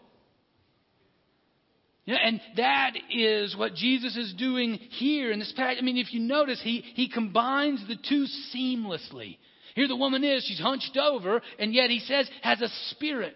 Yeah, 2.06 2.16
and 2.22 2.40
that 2.56 2.92
is 3.10 3.56
what 3.56 3.74
Jesus 3.74 4.14
is 4.16 4.34
doing 4.34 4.74
here 4.74 5.32
in 5.32 5.38
this 5.38 5.52
passage. 5.56 5.78
I 5.80 5.84
mean, 5.84 5.96
if 5.96 6.12
you 6.12 6.20
notice, 6.20 6.60
he, 6.62 6.80
he 6.94 7.08
combines 7.08 7.82
the 7.88 7.96
two 7.96 8.26
seamlessly. 8.54 9.38
Here 9.74 9.88
the 9.88 9.96
woman 9.96 10.22
is, 10.22 10.44
she's 10.46 10.60
hunched 10.60 10.98
over, 10.98 11.40
and 11.58 11.72
yet 11.72 11.88
he 11.88 12.00
says 12.00 12.28
has 12.42 12.60
a 12.60 12.68
spirit 12.90 13.34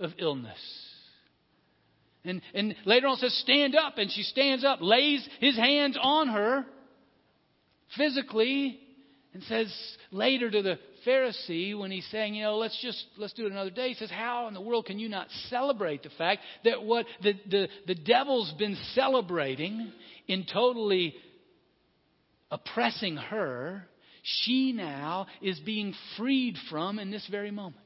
of 0.00 0.12
illness. 0.18 0.58
And, 2.24 2.40
and 2.54 2.74
later 2.84 3.06
on 3.06 3.16
says, 3.16 3.34
stand 3.42 3.74
up, 3.76 3.98
and 3.98 4.10
she 4.10 4.22
stands 4.22 4.64
up, 4.64 4.80
lays 4.80 5.26
his 5.40 5.56
hands 5.56 5.96
on 6.00 6.28
her 6.28 6.64
physically, 7.96 8.78
and 9.34 9.42
says 9.44 9.72
later 10.10 10.50
to 10.50 10.62
the 10.62 10.78
Pharisee 11.08 11.78
when 11.78 11.90
he's 11.90 12.06
saying, 12.10 12.34
you 12.34 12.42
know, 12.42 12.58
let's 12.58 12.78
just 12.82 13.02
let's 13.16 13.32
do 13.32 13.46
it 13.46 13.52
another 13.52 13.70
day. 13.70 13.88
He 13.88 13.94
says, 13.94 14.10
how 14.10 14.48
in 14.48 14.54
the 14.54 14.60
world 14.60 14.84
can 14.84 14.98
you 14.98 15.08
not 15.08 15.28
celebrate 15.48 16.02
the 16.02 16.10
fact 16.10 16.42
that 16.64 16.82
what 16.82 17.06
the 17.22 17.32
the, 17.48 17.68
the 17.86 17.94
devil's 17.94 18.52
been 18.58 18.76
celebrating 18.94 19.92
in 20.26 20.44
totally 20.52 21.14
oppressing 22.50 23.16
her, 23.16 23.84
she 24.22 24.72
now 24.72 25.26
is 25.40 25.58
being 25.60 25.94
freed 26.16 26.56
from 26.70 26.98
in 26.98 27.10
this 27.10 27.26
very 27.30 27.50
moment. 27.50 27.76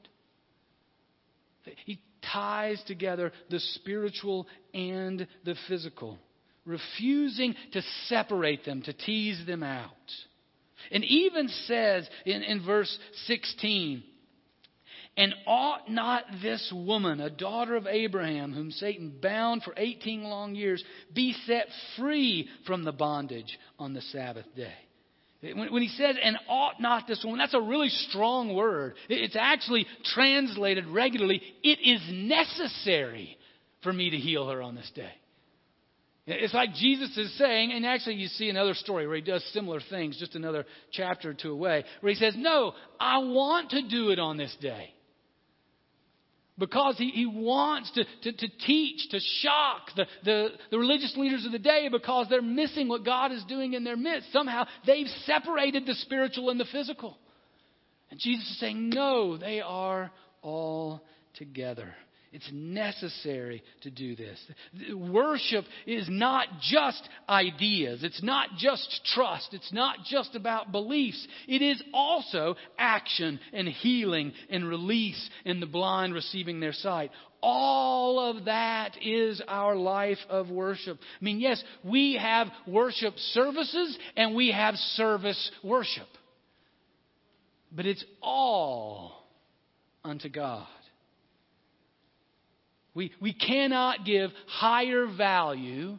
He 1.84 2.00
ties 2.32 2.82
together 2.86 3.32
the 3.50 3.60
spiritual 3.60 4.46
and 4.74 5.26
the 5.44 5.54
physical, 5.68 6.18
refusing 6.64 7.54
to 7.72 7.82
separate 8.06 8.64
them, 8.64 8.82
to 8.82 8.92
tease 8.92 9.44
them 9.46 9.62
out. 9.62 9.90
And 10.90 11.04
even 11.04 11.48
says 11.48 12.08
in, 12.24 12.42
in 12.42 12.64
verse 12.64 12.96
16, 13.26 14.02
and 15.16 15.34
ought 15.46 15.90
not 15.90 16.24
this 16.40 16.72
woman, 16.74 17.20
a 17.20 17.28
daughter 17.28 17.76
of 17.76 17.86
Abraham, 17.86 18.52
whom 18.52 18.70
Satan 18.70 19.18
bound 19.20 19.62
for 19.62 19.74
18 19.76 20.24
long 20.24 20.54
years, 20.54 20.82
be 21.12 21.34
set 21.46 21.66
free 21.98 22.48
from 22.66 22.84
the 22.84 22.92
bondage 22.92 23.58
on 23.78 23.92
the 23.92 24.00
Sabbath 24.00 24.46
day? 24.56 24.72
When, 25.42 25.72
when 25.72 25.82
he 25.82 25.88
says, 25.88 26.16
and 26.22 26.38
ought 26.48 26.80
not 26.80 27.06
this 27.06 27.22
woman, 27.24 27.38
that's 27.38 27.52
a 27.52 27.60
really 27.60 27.88
strong 27.88 28.54
word. 28.54 28.94
It's 29.08 29.36
actually 29.38 29.86
translated 30.14 30.86
regularly, 30.86 31.42
it 31.62 31.78
is 31.82 32.00
necessary 32.10 33.36
for 33.82 33.92
me 33.92 34.10
to 34.10 34.16
heal 34.16 34.48
her 34.48 34.62
on 34.62 34.76
this 34.76 34.90
day. 34.94 35.12
It's 36.26 36.54
like 36.54 36.74
Jesus 36.74 37.16
is 37.16 37.36
saying, 37.36 37.72
and 37.72 37.84
actually 37.84 38.14
you 38.14 38.28
see 38.28 38.48
another 38.48 38.74
story 38.74 39.06
where 39.06 39.16
he 39.16 39.22
does 39.22 39.44
similar 39.52 39.80
things, 39.90 40.18
just 40.18 40.36
another 40.36 40.64
chapter 40.92 41.30
or 41.30 41.34
two 41.34 41.50
away, 41.50 41.84
where 42.00 42.12
he 42.12 42.18
says, 42.18 42.34
No, 42.36 42.74
I 43.00 43.18
want 43.18 43.70
to 43.70 43.88
do 43.88 44.10
it 44.10 44.20
on 44.20 44.36
this 44.36 44.54
day. 44.60 44.94
Because 46.58 46.96
he, 46.96 47.08
he 47.08 47.26
wants 47.26 47.90
to, 47.92 48.04
to, 48.04 48.32
to 48.32 48.48
teach, 48.66 49.08
to 49.10 49.18
shock 49.40 49.88
the, 49.96 50.06
the, 50.24 50.48
the 50.70 50.78
religious 50.78 51.16
leaders 51.16 51.44
of 51.44 51.50
the 51.50 51.58
day 51.58 51.88
because 51.90 52.26
they're 52.28 52.42
missing 52.42 52.88
what 52.88 53.04
God 53.04 53.32
is 53.32 53.42
doing 53.48 53.72
in 53.72 53.82
their 53.82 53.96
midst. 53.96 54.32
Somehow 54.32 54.66
they've 54.86 55.08
separated 55.24 55.86
the 55.86 55.94
spiritual 55.94 56.50
and 56.50 56.60
the 56.60 56.66
physical. 56.70 57.18
And 58.10 58.20
Jesus 58.20 58.48
is 58.48 58.60
saying, 58.60 58.90
No, 58.90 59.38
they 59.38 59.60
are 59.60 60.12
all 60.42 61.02
together. 61.34 61.94
It's 62.32 62.48
necessary 62.50 63.62
to 63.82 63.90
do 63.90 64.16
this. 64.16 64.38
Worship 64.94 65.66
is 65.86 66.08
not 66.08 66.46
just 66.62 67.06
ideas. 67.28 68.02
It's 68.02 68.22
not 68.22 68.48
just 68.56 69.02
trust. 69.14 69.52
It's 69.52 69.70
not 69.72 69.98
just 70.06 70.34
about 70.34 70.72
beliefs. 70.72 71.26
It 71.46 71.60
is 71.60 71.82
also 71.92 72.56
action 72.78 73.38
and 73.52 73.68
healing 73.68 74.32
and 74.48 74.66
release 74.66 75.28
and 75.44 75.60
the 75.60 75.66
blind 75.66 76.14
receiving 76.14 76.58
their 76.58 76.72
sight. 76.72 77.10
All 77.42 78.18
of 78.18 78.46
that 78.46 78.96
is 79.02 79.42
our 79.46 79.76
life 79.76 80.18
of 80.30 80.48
worship. 80.48 80.98
I 81.20 81.24
mean, 81.24 81.38
yes, 81.38 81.62
we 81.84 82.14
have 82.14 82.48
worship 82.66 83.18
services 83.18 83.98
and 84.16 84.34
we 84.34 84.52
have 84.52 84.76
service 84.76 85.50
worship. 85.62 86.06
But 87.70 87.84
it's 87.84 88.04
all 88.22 89.22
unto 90.02 90.30
God. 90.30 90.66
We, 92.94 93.12
we 93.20 93.32
cannot 93.32 94.04
give 94.04 94.30
higher 94.46 95.06
value 95.06 95.98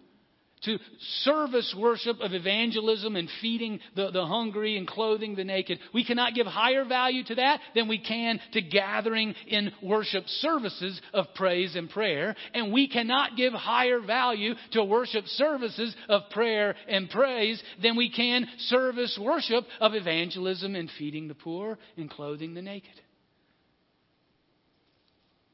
to 0.65 0.77
service 1.23 1.75
worship 1.77 2.17
of 2.21 2.33
evangelism 2.33 3.15
and 3.15 3.29
feeding 3.41 3.79
the, 3.95 4.11
the 4.11 4.25
hungry 4.25 4.77
and 4.77 4.87
clothing 4.87 5.35
the 5.35 5.43
naked. 5.43 5.79
We 5.93 6.05
cannot 6.05 6.35
give 6.35 6.47
higher 6.47 6.85
value 6.85 7.23
to 7.25 7.35
that 7.35 7.59
than 7.75 7.87
we 7.87 7.99
can 7.99 8.39
to 8.53 8.61
gathering 8.61 9.35
in 9.47 9.71
worship 9.81 10.23
services 10.27 11.01
of 11.13 11.25
praise 11.35 11.75
and 11.75 11.89
prayer. 11.89 12.35
And 12.53 12.71
we 12.71 12.87
cannot 12.87 13.35
give 13.35 13.53
higher 13.53 13.99
value 13.99 14.53
to 14.71 14.83
worship 14.83 15.25
services 15.27 15.95
of 16.07 16.29
prayer 16.31 16.75
and 16.87 17.09
praise 17.09 17.61
than 17.81 17.97
we 17.97 18.09
can 18.09 18.47
service 18.57 19.19
worship 19.21 19.65
of 19.79 19.93
evangelism 19.93 20.75
and 20.75 20.89
feeding 20.97 21.27
the 21.27 21.35
poor 21.35 21.77
and 21.97 22.09
clothing 22.09 22.53
the 22.53 22.61
naked. 22.61 22.89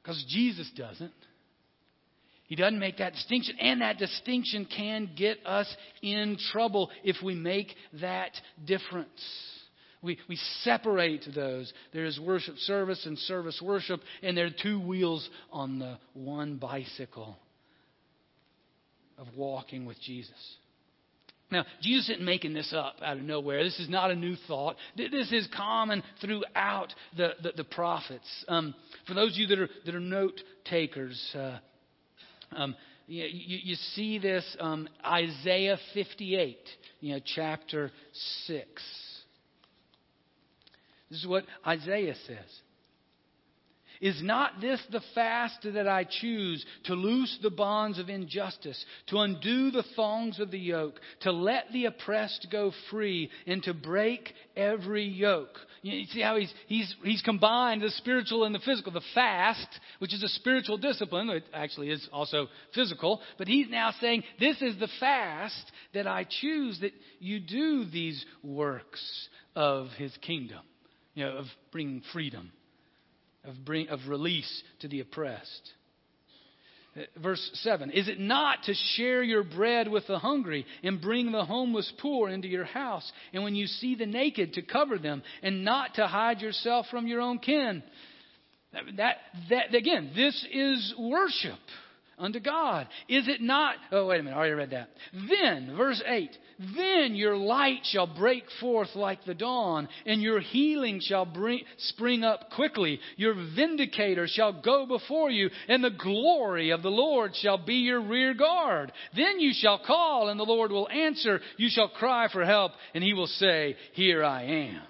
Because 0.01 0.23
Jesus 0.27 0.69
doesn't. 0.75 1.13
He 2.49 2.55
doesn't 2.55 2.79
make 2.79 2.97
that 2.97 3.13
distinction, 3.13 3.57
and 3.59 3.81
that 3.81 3.99
distinction 3.99 4.65
can 4.65 5.11
get 5.15 5.37
us 5.45 5.71
in 6.01 6.35
trouble 6.51 6.89
if 7.03 7.17
we 7.23 7.35
make 7.35 7.67
that 8.01 8.31
difference. 8.65 9.07
We, 10.01 10.17
we 10.27 10.35
separate 10.63 11.25
those. 11.35 11.71
There 11.93 12.05
is 12.05 12.19
worship 12.19 12.57
service 12.57 13.05
and 13.05 13.19
service 13.19 13.61
worship, 13.63 14.01
and 14.23 14.35
there 14.35 14.47
are 14.47 14.55
two 14.63 14.79
wheels 14.79 15.29
on 15.51 15.77
the 15.77 15.99
one 16.13 16.55
bicycle 16.55 17.37
of 19.19 19.27
walking 19.35 19.85
with 19.85 20.01
Jesus. 20.01 20.57
Now, 21.51 21.65
Jesus 21.81 22.09
isn't 22.09 22.25
making 22.25 22.53
this 22.53 22.73
up 22.75 22.95
out 23.03 23.17
of 23.17 23.23
nowhere. 23.23 23.63
This 23.63 23.79
is 23.79 23.89
not 23.89 24.09
a 24.09 24.15
new 24.15 24.35
thought. 24.47 24.75
This 24.97 25.31
is 25.31 25.47
common 25.55 26.01
throughout 26.19 26.93
the, 27.15 27.33
the, 27.43 27.51
the 27.57 27.63
prophets. 27.63 28.27
Um, 28.47 28.73
for 29.07 29.13
those 29.13 29.33
of 29.33 29.37
you 29.37 29.47
that 29.47 29.59
are, 29.59 29.69
that 29.85 29.93
are 29.95 29.99
note 29.99 30.41
takers, 30.65 31.19
uh, 31.35 31.57
um, 32.51 32.75
you, 33.07 33.25
you, 33.25 33.75
see 33.95 34.19
this 34.19 34.45
um, 34.59 34.87
Isaiah 35.05 35.77
58, 35.93 36.57
you 36.99 37.13
know, 37.13 37.19
chapter 37.35 37.91
6. 38.45 38.65
This 41.09 41.19
is 41.19 41.27
what 41.27 41.45
Isaiah 41.65 42.15
says. 42.27 42.61
Is 44.01 44.21
not 44.23 44.61
this 44.61 44.81
the 44.91 45.01
fast 45.13 45.57
that 45.63 45.87
I 45.87 46.05
choose 46.05 46.65
to 46.85 46.93
loose 46.93 47.37
the 47.41 47.49
bonds 47.49 47.99
of 47.99 48.07
injustice, 48.07 48.83
to 49.07 49.17
undo 49.17 49.71
the 49.71 49.83
thongs 49.95 50.39
of 50.39 50.51
the 50.51 50.59
yoke, 50.59 50.99
to 51.21 51.33
let 51.33 51.65
the 51.73 51.85
oppressed 51.85 52.47
go 52.49 52.71
free, 52.89 53.29
and 53.45 53.61
to 53.63 53.73
break 53.73 54.33
every 54.55 55.03
yoke? 55.03 55.57
You 55.81 56.05
see 56.05 56.21
how 56.21 56.37
he's, 56.37 56.53
he's, 56.67 56.95
he's 57.03 57.21
combined 57.21 57.81
the 57.81 57.89
spiritual 57.91 58.45
and 58.45 58.55
the 58.55 58.59
physical. 58.59 58.93
The 58.93 59.01
fast, 59.13 59.67
which 59.99 60.13
is 60.13 60.23
a 60.23 60.29
spiritual 60.29 60.77
discipline, 60.77 61.29
it 61.29 61.43
actually 61.53 61.89
is 61.89 62.07
also 62.13 62.47
physical, 62.73 63.19
but 63.37 63.49
he's 63.49 63.69
now 63.69 63.93
saying, 63.99 64.23
This 64.39 64.61
is 64.61 64.79
the 64.79 64.89
fast 65.01 65.71
that 65.93 66.07
I 66.07 66.25
choose, 66.41 66.79
that 66.79 66.93
you 67.19 67.41
do 67.41 67.83
these 67.83 68.25
works 68.43 69.29
of 69.57 69.87
his 69.97 70.15
kingdom, 70.21 70.61
you 71.15 71.25
know, 71.25 71.37
of 71.37 71.45
bringing 71.73 72.01
freedom 72.13 72.51
of, 73.43 73.65
bring, 73.65 73.89
of 73.89 73.99
release 74.07 74.63
to 74.81 74.87
the 74.87 74.99
oppressed. 74.99 75.73
Uh, 76.95 77.01
verse 77.21 77.49
7 77.55 77.91
Is 77.91 78.07
it 78.07 78.19
not 78.19 78.63
to 78.63 78.73
share 78.95 79.23
your 79.23 79.43
bread 79.43 79.87
with 79.87 80.07
the 80.07 80.19
hungry 80.19 80.65
and 80.83 81.01
bring 81.01 81.31
the 81.31 81.45
homeless 81.45 81.91
poor 81.99 82.29
into 82.29 82.47
your 82.47 82.65
house? 82.65 83.09
And 83.33 83.43
when 83.43 83.55
you 83.55 83.67
see 83.67 83.95
the 83.95 84.05
naked, 84.05 84.53
to 84.53 84.61
cover 84.61 84.97
them 84.97 85.23
and 85.41 85.63
not 85.63 85.95
to 85.95 86.07
hide 86.07 86.41
yourself 86.41 86.87
from 86.89 87.07
your 87.07 87.21
own 87.21 87.39
kin? 87.39 87.83
That, 88.73 88.83
that, 88.97 89.15
that 89.49 89.75
again, 89.75 90.11
this 90.15 90.45
is 90.51 90.93
worship 90.99 91.59
unto 92.19 92.39
God. 92.39 92.87
Is 93.07 93.27
it 93.27 93.41
not? 93.41 93.75
Oh, 93.91 94.07
wait 94.07 94.19
a 94.19 94.23
minute. 94.23 94.35
I 94.35 94.39
already 94.39 94.53
read 94.53 94.71
that. 94.71 94.89
Then, 95.13 95.75
verse 95.75 96.01
8 96.05 96.29
Then 96.75 97.15
your 97.15 97.35
light 97.35 97.81
shall 97.83 98.07
break 98.07 98.43
forth 98.59 98.89
like 98.95 99.23
the 99.25 99.33
dawn, 99.33 99.87
and 100.05 100.21
your 100.21 100.39
healing 100.39 100.99
shall 101.01 101.25
bring, 101.25 101.61
spring 101.77 102.23
up 102.23 102.51
quickly. 102.55 102.99
Your 103.17 103.33
vindicator 103.33 104.27
shall 104.27 104.61
go 104.61 104.85
before 104.85 105.31
you, 105.31 105.49
and 105.67 105.83
the 105.83 105.89
glory 105.89 106.71
of 106.71 106.81
the 106.81 106.91
Lord 106.91 107.35
shall 107.35 107.57
be 107.57 107.75
your 107.75 108.01
rear 108.01 108.33
guard. 108.33 108.91
Then 109.15 109.39
you 109.39 109.51
shall 109.53 109.79
call, 109.79 110.29
and 110.29 110.39
the 110.39 110.43
Lord 110.43 110.71
will 110.71 110.89
answer. 110.89 111.39
You 111.57 111.69
shall 111.69 111.89
cry 111.89 112.27
for 112.31 112.45
help, 112.45 112.73
and 112.93 113.03
he 113.03 113.13
will 113.13 113.27
say, 113.27 113.75
Here 113.93 114.23
I 114.23 114.43
am. 114.43 114.81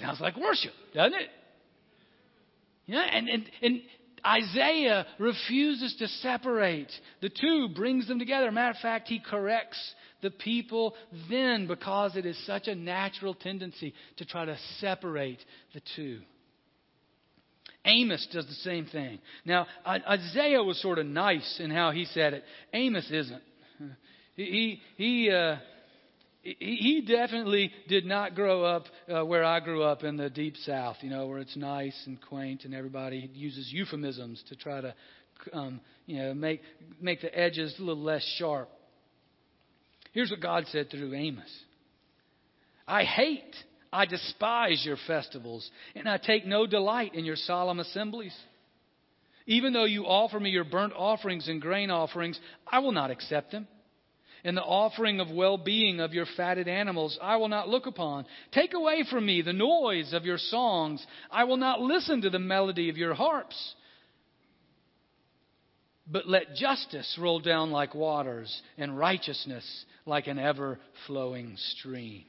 Sounds 0.00 0.20
like 0.20 0.36
worship, 0.36 0.72
doesn't 0.92 1.14
it? 1.14 1.28
Yeah, 2.86 3.02
and, 3.02 3.28
and, 3.28 3.44
and 3.62 3.80
Isaiah 4.26 5.06
refuses 5.18 5.94
to 5.98 6.08
separate 6.08 6.90
the 7.20 7.28
two, 7.28 7.68
brings 7.74 8.08
them 8.08 8.18
together. 8.18 8.50
Matter 8.50 8.70
of 8.70 8.82
fact, 8.82 9.08
he 9.08 9.20
corrects 9.20 9.78
the 10.22 10.30
people 10.30 10.94
then 11.28 11.66
because 11.66 12.16
it 12.16 12.24
is 12.24 12.38
such 12.46 12.66
a 12.66 12.74
natural 12.74 13.34
tendency 13.34 13.94
to 14.16 14.24
try 14.24 14.44
to 14.44 14.56
separate 14.80 15.38
the 15.74 15.82
two. 15.94 16.20
Amos 17.84 18.26
does 18.32 18.46
the 18.46 18.54
same 18.54 18.86
thing. 18.86 19.18
Now, 19.44 19.66
Isaiah 19.86 20.62
was 20.62 20.80
sort 20.80 20.98
of 20.98 21.04
nice 21.04 21.60
in 21.60 21.70
how 21.70 21.90
he 21.90 22.06
said 22.06 22.32
it. 22.32 22.44
Amos 22.72 23.10
isn't. 23.10 23.42
He, 24.36 24.80
he, 24.96 25.30
uh, 25.30 25.56
he 26.44 27.02
definitely 27.06 27.72
did 27.88 28.04
not 28.04 28.34
grow 28.34 28.64
up 28.64 28.84
uh, 29.08 29.24
where 29.24 29.44
I 29.44 29.60
grew 29.60 29.82
up 29.82 30.04
in 30.04 30.16
the 30.16 30.28
deep 30.28 30.56
south, 30.58 30.96
you 31.00 31.08
know, 31.08 31.26
where 31.26 31.38
it's 31.38 31.56
nice 31.56 31.98
and 32.06 32.20
quaint 32.20 32.64
and 32.64 32.74
everybody 32.74 33.30
uses 33.32 33.72
euphemisms 33.72 34.42
to 34.48 34.56
try 34.56 34.82
to, 34.82 34.94
um, 35.54 35.80
you 36.04 36.18
know, 36.18 36.34
make, 36.34 36.60
make 37.00 37.22
the 37.22 37.36
edges 37.36 37.74
a 37.78 37.82
little 37.82 38.02
less 38.02 38.22
sharp. 38.38 38.68
Here's 40.12 40.30
what 40.30 40.40
God 40.40 40.64
said 40.70 40.90
through 40.90 41.14
Amos 41.14 41.50
I 42.86 43.04
hate, 43.04 43.54
I 43.90 44.04
despise 44.04 44.82
your 44.84 44.98
festivals, 45.06 45.68
and 45.94 46.06
I 46.06 46.18
take 46.18 46.44
no 46.44 46.66
delight 46.66 47.14
in 47.14 47.24
your 47.24 47.36
solemn 47.36 47.80
assemblies. 47.80 48.36
Even 49.46 49.72
though 49.72 49.84
you 49.84 50.04
offer 50.04 50.38
me 50.38 50.50
your 50.50 50.64
burnt 50.64 50.92
offerings 50.94 51.48
and 51.48 51.60
grain 51.60 51.90
offerings, 51.90 52.38
I 52.70 52.80
will 52.80 52.92
not 52.92 53.10
accept 53.10 53.52
them 53.52 53.66
and 54.44 54.56
the 54.56 54.62
offering 54.62 55.20
of 55.20 55.30
well 55.30 55.56
being 55.56 56.00
of 56.00 56.12
your 56.12 56.26
fatted 56.36 56.68
animals 56.68 57.18
I 57.20 57.36
will 57.36 57.48
not 57.48 57.68
look 57.68 57.86
upon. 57.86 58.26
Take 58.52 58.74
away 58.74 59.04
from 59.10 59.24
me 59.24 59.42
the 59.42 59.52
noise 59.52 60.12
of 60.12 60.24
your 60.24 60.38
songs. 60.38 61.04
I 61.30 61.44
will 61.44 61.56
not 61.56 61.80
listen 61.80 62.20
to 62.22 62.30
the 62.30 62.38
melody 62.38 62.90
of 62.90 62.98
your 62.98 63.14
harps. 63.14 63.74
But 66.06 66.28
let 66.28 66.54
justice 66.54 67.18
roll 67.18 67.40
down 67.40 67.70
like 67.70 67.94
waters, 67.94 68.60
and 68.76 68.98
righteousness 68.98 69.64
like 70.04 70.26
an 70.26 70.38
ever 70.38 70.78
flowing 71.06 71.54
stream. 71.56 72.24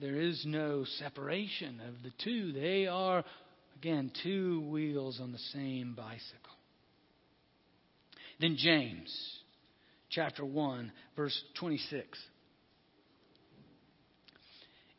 There 0.00 0.16
is 0.16 0.44
no 0.46 0.84
separation 0.98 1.80
of 1.86 2.02
the 2.04 2.12
two. 2.22 2.52
They 2.52 2.86
are 2.86 3.24
Again, 3.78 4.10
two 4.24 4.60
wheels 4.62 5.20
on 5.20 5.30
the 5.30 5.38
same 5.52 5.94
bicycle. 5.94 6.56
Then 8.40 8.56
James, 8.58 9.38
chapter 10.10 10.44
1, 10.44 10.90
verse 11.16 11.40
26. 11.60 12.18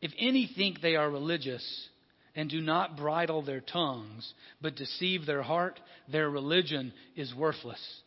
If 0.00 0.12
any 0.18 0.50
think 0.56 0.80
they 0.80 0.96
are 0.96 1.10
religious 1.10 1.88
and 2.34 2.48
do 2.48 2.62
not 2.62 2.96
bridle 2.96 3.42
their 3.42 3.60
tongues, 3.60 4.32
but 4.62 4.76
deceive 4.76 5.26
their 5.26 5.42
heart, 5.42 5.78
their 6.10 6.30
religion 6.30 6.94
is 7.16 7.34
worthless. 7.34 8.00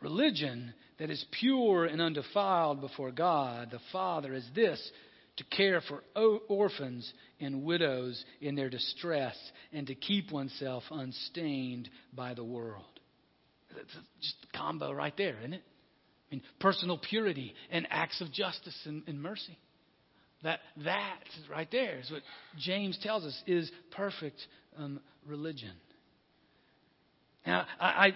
Religion 0.00 0.72
that 0.98 1.10
is 1.10 1.22
pure 1.38 1.84
and 1.84 2.00
undefiled 2.00 2.80
before 2.80 3.10
God 3.10 3.70
the 3.70 3.80
Father 3.92 4.32
is 4.32 4.48
this 4.54 4.80
to 5.40 5.56
care 5.56 5.80
for 5.80 6.02
orphans 6.48 7.10
and 7.40 7.64
widows 7.64 8.22
in 8.42 8.54
their 8.54 8.68
distress, 8.68 9.36
and 9.72 9.86
to 9.86 9.94
keep 9.94 10.30
oneself 10.30 10.82
unstained 10.90 11.88
by 12.12 12.34
the 12.34 12.44
world. 12.44 12.84
That's 13.74 13.88
just 14.20 14.36
a 14.52 14.58
combo 14.58 14.92
right 14.92 15.16
there, 15.16 15.38
isn't 15.38 15.54
it? 15.54 15.62
I 16.30 16.34
mean, 16.34 16.42
personal 16.60 16.98
purity 16.98 17.54
and 17.70 17.86
acts 17.90 18.20
of 18.20 18.30
justice 18.32 18.78
and, 18.84 19.02
and 19.06 19.22
mercy. 19.22 19.58
That 20.42 20.60
that 20.84 21.20
right 21.50 21.68
there 21.70 21.98
is 22.00 22.10
what 22.10 22.22
James 22.58 22.98
tells 23.02 23.24
us 23.24 23.42
is 23.46 23.70
perfect 23.92 24.38
um, 24.76 25.00
religion. 25.26 25.72
Now, 27.46 27.66
I, 27.80 27.86
I 27.86 28.12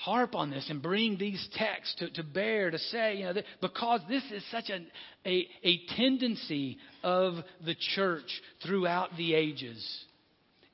harp 0.00 0.34
on 0.34 0.50
this 0.50 0.68
and 0.70 0.80
bring 0.80 1.18
these 1.18 1.46
texts 1.54 1.94
to, 1.98 2.10
to 2.10 2.22
bear 2.22 2.70
to 2.70 2.78
say, 2.78 3.16
you 3.16 3.24
know, 3.24 3.34
that 3.34 3.44
because 3.60 4.00
this 4.08 4.22
is 4.32 4.42
such 4.50 4.70
a, 4.70 5.48
a, 5.62 5.80
tendency 5.96 6.78
of 7.02 7.34
the 7.66 7.74
church 7.94 8.40
throughout 8.64 9.10
the 9.18 9.34
ages, 9.34 10.04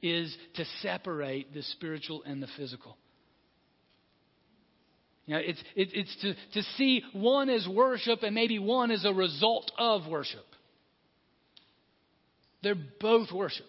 is 0.00 0.36
to 0.54 0.64
separate 0.80 1.52
the 1.52 1.62
spiritual 1.62 2.22
and 2.24 2.40
the 2.40 2.46
physical. 2.56 2.96
You 5.26 5.34
know, 5.34 5.40
it's, 5.40 5.60
it, 5.74 5.88
it's 5.92 6.16
to, 6.22 6.34
to 6.54 6.62
see 6.76 7.02
one 7.12 7.48
as 7.48 7.66
worship 7.66 8.22
and 8.22 8.32
maybe 8.32 8.60
one 8.60 8.92
as 8.92 9.04
a 9.04 9.12
result 9.12 9.72
of 9.76 10.06
worship. 10.06 10.44
They're 12.62 12.76
both 13.00 13.32
worship. 13.32 13.66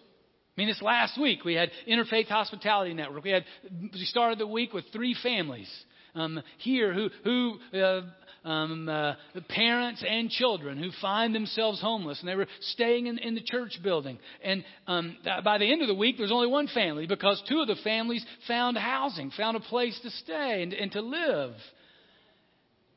I 0.58 0.60
mean, 0.60 0.68
this 0.70 0.82
last 0.82 1.16
week 1.20 1.44
we 1.44 1.54
had 1.54 1.70
Interfaith 1.88 2.26
Hospitality 2.26 2.92
Network. 2.92 3.22
We 3.22 3.30
had 3.30 3.44
we 3.70 4.04
started 4.06 4.40
the 4.40 4.46
week 4.48 4.72
with 4.72 4.86
three 4.92 5.14
families 5.22 5.70
um, 6.16 6.42
here 6.56 6.92
who 6.92 7.10
who 7.22 7.78
uh, 7.78 8.00
um, 8.44 8.88
uh, 8.88 9.14
parents 9.48 10.04
and 10.04 10.28
children 10.28 10.76
who 10.76 10.90
find 11.00 11.32
themselves 11.32 11.80
homeless, 11.80 12.18
and 12.18 12.28
they 12.28 12.34
were 12.34 12.48
staying 12.72 13.06
in, 13.06 13.18
in 13.18 13.36
the 13.36 13.40
church 13.40 13.78
building. 13.84 14.18
And 14.42 14.64
um, 14.88 15.16
by 15.44 15.58
the 15.58 15.70
end 15.70 15.82
of 15.82 15.86
the 15.86 15.94
week, 15.94 16.16
there 16.16 16.24
was 16.24 16.32
only 16.32 16.48
one 16.48 16.66
family 16.66 17.06
because 17.06 17.40
two 17.48 17.60
of 17.60 17.68
the 17.68 17.76
families 17.84 18.26
found 18.48 18.76
housing, 18.76 19.30
found 19.30 19.56
a 19.56 19.60
place 19.60 19.96
to 20.02 20.10
stay 20.10 20.64
and, 20.64 20.72
and 20.72 20.90
to 20.90 21.02
live. 21.02 21.52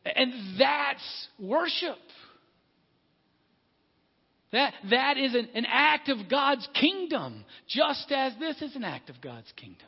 And 0.03 0.59
that's 0.59 1.27
worship. 1.39 1.97
That, 4.51 4.73
that 4.89 5.17
is 5.17 5.33
an, 5.33 5.47
an 5.55 5.65
act 5.67 6.09
of 6.09 6.29
God's 6.29 6.67
kingdom, 6.79 7.45
just 7.67 8.11
as 8.11 8.33
this 8.39 8.61
is 8.61 8.75
an 8.75 8.83
act 8.83 9.09
of 9.09 9.21
God's 9.21 9.51
kingdom. 9.55 9.87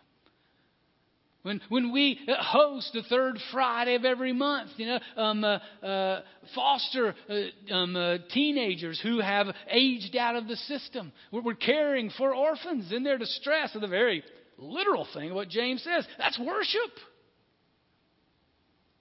When, 1.42 1.60
when 1.68 1.92
we 1.92 2.18
host 2.40 2.92
the 2.94 3.04
third 3.04 3.38
Friday 3.52 3.96
of 3.96 4.06
every 4.06 4.32
month, 4.32 4.72
you 4.78 4.86
know, 4.86 5.00
um, 5.18 5.44
uh, 5.44 5.60
uh, 5.86 6.22
foster 6.56 7.14
uh, 7.30 7.74
um, 7.74 7.98
uh, 7.98 8.18
teenagers 8.34 8.98
who 9.04 9.20
have 9.20 9.48
aged 9.70 10.16
out 10.16 10.38
of 10.38 10.48
the 10.48 10.56
system. 10.56 11.12
We're, 11.34 11.42
we're 11.42 11.56
caring 11.56 12.12
for 12.18 12.34
orphans 12.34 12.94
in 12.94 13.04
their 13.04 13.18
distress, 13.18 13.76
of 13.76 13.82
the 13.82 13.90
very 13.90 14.24
literal 14.58 15.06
thing 15.14 15.32
of 15.32 15.36
what 15.36 15.50
James 15.50 15.84
says. 15.84 16.08
That's 16.18 16.40
worship. 16.40 16.92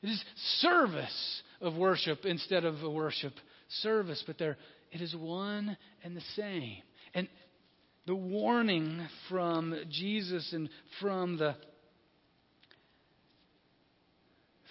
It 0.03 0.09
is 0.09 0.25
service 0.59 1.43
of 1.61 1.77
worship 1.77 2.25
instead 2.25 2.65
of 2.65 2.83
worship 2.83 3.35
service, 3.69 4.25
but 4.27 4.37
they're 4.37 4.57
it 4.93 5.01
is 5.01 5.17
one 5.17 5.77
and 6.05 6.17
the 6.17 6.23
same. 6.37 6.83
And 7.15 7.29
the 8.07 8.15
warning 8.15 9.07
from 9.29 9.75
Jesus 9.91 10.53
and 10.53 10.69
from 11.01 11.39
the 11.39 11.57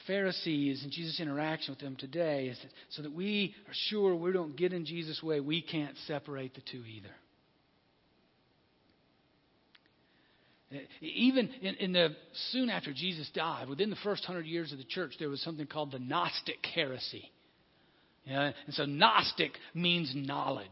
Pharisees 0.07 0.83
and 0.83 0.91
Jesus' 0.91 1.19
interaction 1.19 1.71
with 1.73 1.79
them 1.79 1.95
today 1.95 2.47
is 2.47 2.57
that 2.61 2.71
so 2.89 3.01
that 3.01 3.11
we 3.11 3.55
are 3.67 3.73
sure 3.89 4.15
we 4.15 4.31
don't 4.31 4.55
get 4.55 4.73
in 4.73 4.85
Jesus' 4.85 5.21
way, 5.21 5.39
we 5.39 5.61
can't 5.61 5.95
separate 6.07 6.53
the 6.53 6.61
two 6.71 6.83
either. 6.85 7.15
Even 11.01 11.49
in, 11.61 11.75
in, 11.75 11.91
the 11.91 12.15
soon 12.51 12.69
after 12.69 12.93
Jesus 12.93 13.29
died, 13.33 13.67
within 13.67 13.89
the 13.89 13.97
first 14.03 14.23
hundred 14.23 14.45
years 14.45 14.71
of 14.71 14.77
the 14.77 14.85
church, 14.85 15.13
there 15.19 15.27
was 15.27 15.41
something 15.41 15.67
called 15.67 15.91
the 15.91 15.99
Gnostic 15.99 16.65
heresy. 16.73 17.29
And 18.27 18.53
so 18.71 18.85
Gnostic 18.85 19.51
means 19.73 20.13
knowledge. 20.15 20.67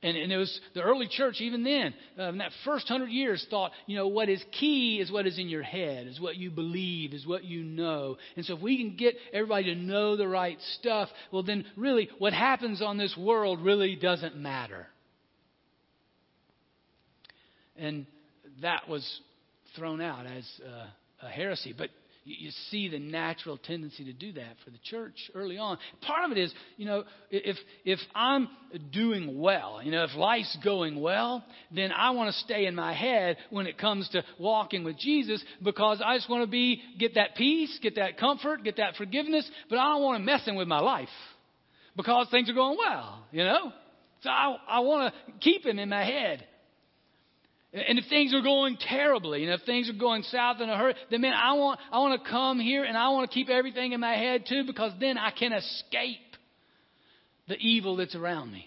And, 0.00 0.16
and 0.16 0.30
it 0.30 0.36
was 0.36 0.60
the 0.74 0.82
early 0.82 1.08
church, 1.08 1.40
even 1.40 1.64
then, 1.64 1.92
uh, 2.16 2.28
in 2.28 2.38
that 2.38 2.52
first 2.64 2.86
hundred 2.86 3.10
years, 3.10 3.44
thought, 3.50 3.72
you 3.86 3.96
know, 3.96 4.06
what 4.06 4.28
is 4.28 4.42
key 4.52 5.00
is 5.00 5.10
what 5.10 5.26
is 5.26 5.40
in 5.40 5.48
your 5.48 5.64
head, 5.64 6.06
is 6.06 6.20
what 6.20 6.36
you 6.36 6.52
believe, 6.52 7.12
is 7.12 7.26
what 7.26 7.42
you 7.42 7.64
know. 7.64 8.16
And 8.36 8.44
so 8.44 8.54
if 8.54 8.62
we 8.62 8.76
can 8.76 8.96
get 8.96 9.16
everybody 9.32 9.74
to 9.74 9.74
know 9.74 10.16
the 10.16 10.28
right 10.28 10.56
stuff, 10.78 11.08
well, 11.32 11.42
then 11.42 11.64
really 11.76 12.08
what 12.18 12.32
happens 12.32 12.80
on 12.80 12.96
this 12.96 13.16
world 13.16 13.60
really 13.60 13.96
doesn't 13.96 14.36
matter. 14.36 14.86
And 17.76 18.06
that 18.62 18.88
was 18.88 19.20
thrown 19.74 20.00
out 20.00 20.26
as 20.26 20.44
uh, 20.64 21.26
a 21.26 21.28
heresy. 21.28 21.74
But 21.76 21.90
you 22.38 22.50
see 22.70 22.88
the 22.88 22.98
natural 22.98 23.56
tendency 23.56 24.04
to 24.04 24.12
do 24.12 24.32
that 24.32 24.56
for 24.64 24.70
the 24.70 24.78
church 24.82 25.30
early 25.34 25.58
on. 25.58 25.78
Part 26.02 26.24
of 26.24 26.36
it 26.36 26.40
is, 26.40 26.52
you 26.76 26.86
know, 26.86 27.04
if 27.30 27.56
if 27.84 27.98
I'm 28.14 28.48
doing 28.92 29.40
well, 29.40 29.80
you 29.82 29.90
know, 29.90 30.04
if 30.04 30.14
life's 30.14 30.56
going 30.62 31.00
well, 31.00 31.44
then 31.74 31.92
I 31.92 32.10
want 32.10 32.32
to 32.32 32.40
stay 32.40 32.66
in 32.66 32.74
my 32.74 32.92
head 32.92 33.36
when 33.50 33.66
it 33.66 33.78
comes 33.78 34.08
to 34.10 34.22
walking 34.38 34.84
with 34.84 34.98
Jesus 34.98 35.42
because 35.62 36.02
I 36.04 36.16
just 36.16 36.28
want 36.28 36.42
to 36.42 36.50
be 36.50 36.82
get 36.98 37.14
that 37.14 37.34
peace, 37.34 37.78
get 37.82 37.96
that 37.96 38.18
comfort, 38.18 38.64
get 38.64 38.76
that 38.76 38.96
forgiveness, 38.96 39.48
but 39.70 39.78
I 39.78 39.92
don't 39.92 40.02
want 40.02 40.18
to 40.20 40.24
messing 40.24 40.56
with 40.56 40.68
my 40.68 40.80
life 40.80 41.08
because 41.96 42.28
things 42.30 42.50
are 42.50 42.54
going 42.54 42.78
well, 42.78 43.24
you 43.32 43.44
know. 43.44 43.72
So 44.22 44.30
I 44.30 44.56
I 44.68 44.80
want 44.80 45.14
to 45.14 45.32
keep 45.40 45.64
him 45.64 45.78
in 45.78 45.88
my 45.88 46.04
head. 46.04 46.44
And 47.72 47.98
if 47.98 48.06
things 48.08 48.32
are 48.32 48.40
going 48.40 48.78
terribly, 48.78 49.44
and 49.44 49.52
if 49.52 49.66
things 49.66 49.90
are 49.90 49.98
going 49.98 50.22
south 50.22 50.60
in 50.60 50.70
a 50.70 50.76
hurry, 50.76 50.94
then 51.10 51.20
man, 51.20 51.34
I 51.34 51.52
want 51.52 51.80
I 51.92 51.98
want 51.98 52.22
to 52.22 52.30
come 52.30 52.58
here 52.58 52.84
and 52.84 52.96
I 52.96 53.10
want 53.10 53.30
to 53.30 53.34
keep 53.34 53.50
everything 53.50 53.92
in 53.92 54.00
my 54.00 54.14
head 54.14 54.44
too, 54.48 54.64
because 54.66 54.92
then 54.98 55.18
I 55.18 55.30
can 55.30 55.52
escape 55.52 56.18
the 57.46 57.56
evil 57.56 57.96
that's 57.96 58.14
around 58.14 58.52
me. 58.52 58.66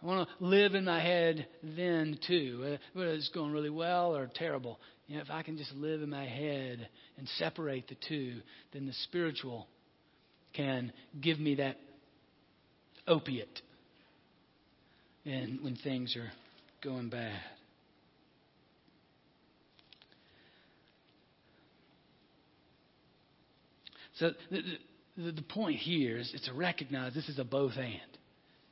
I 0.00 0.06
want 0.06 0.28
to 0.28 0.44
live 0.44 0.74
in 0.74 0.84
my 0.84 1.00
head 1.02 1.48
then 1.62 2.16
too, 2.24 2.78
whether 2.92 3.10
it's 3.10 3.30
going 3.30 3.50
really 3.50 3.70
well 3.70 4.14
or 4.16 4.30
terrible. 4.32 4.78
You 5.08 5.16
know, 5.16 5.22
if 5.22 5.30
I 5.30 5.42
can 5.42 5.56
just 5.56 5.72
live 5.74 6.02
in 6.02 6.10
my 6.10 6.26
head 6.26 6.88
and 7.16 7.28
separate 7.38 7.88
the 7.88 7.96
two, 8.08 8.36
then 8.72 8.86
the 8.86 8.92
spiritual 9.04 9.66
can 10.52 10.92
give 11.20 11.40
me 11.40 11.56
that 11.56 11.76
opiate 13.08 13.62
and 15.24 15.60
when 15.62 15.76
things 15.76 16.16
are 16.16 16.30
going 16.82 17.08
bad. 17.08 17.40
So 24.18 24.32
the, 24.50 24.62
the, 25.16 25.32
the 25.32 25.42
point 25.42 25.76
here 25.76 26.18
is, 26.18 26.34
to 26.46 26.52
recognize 26.52 27.14
this 27.14 27.28
is 27.28 27.38
a 27.38 27.44
both 27.44 27.76
and. 27.76 28.00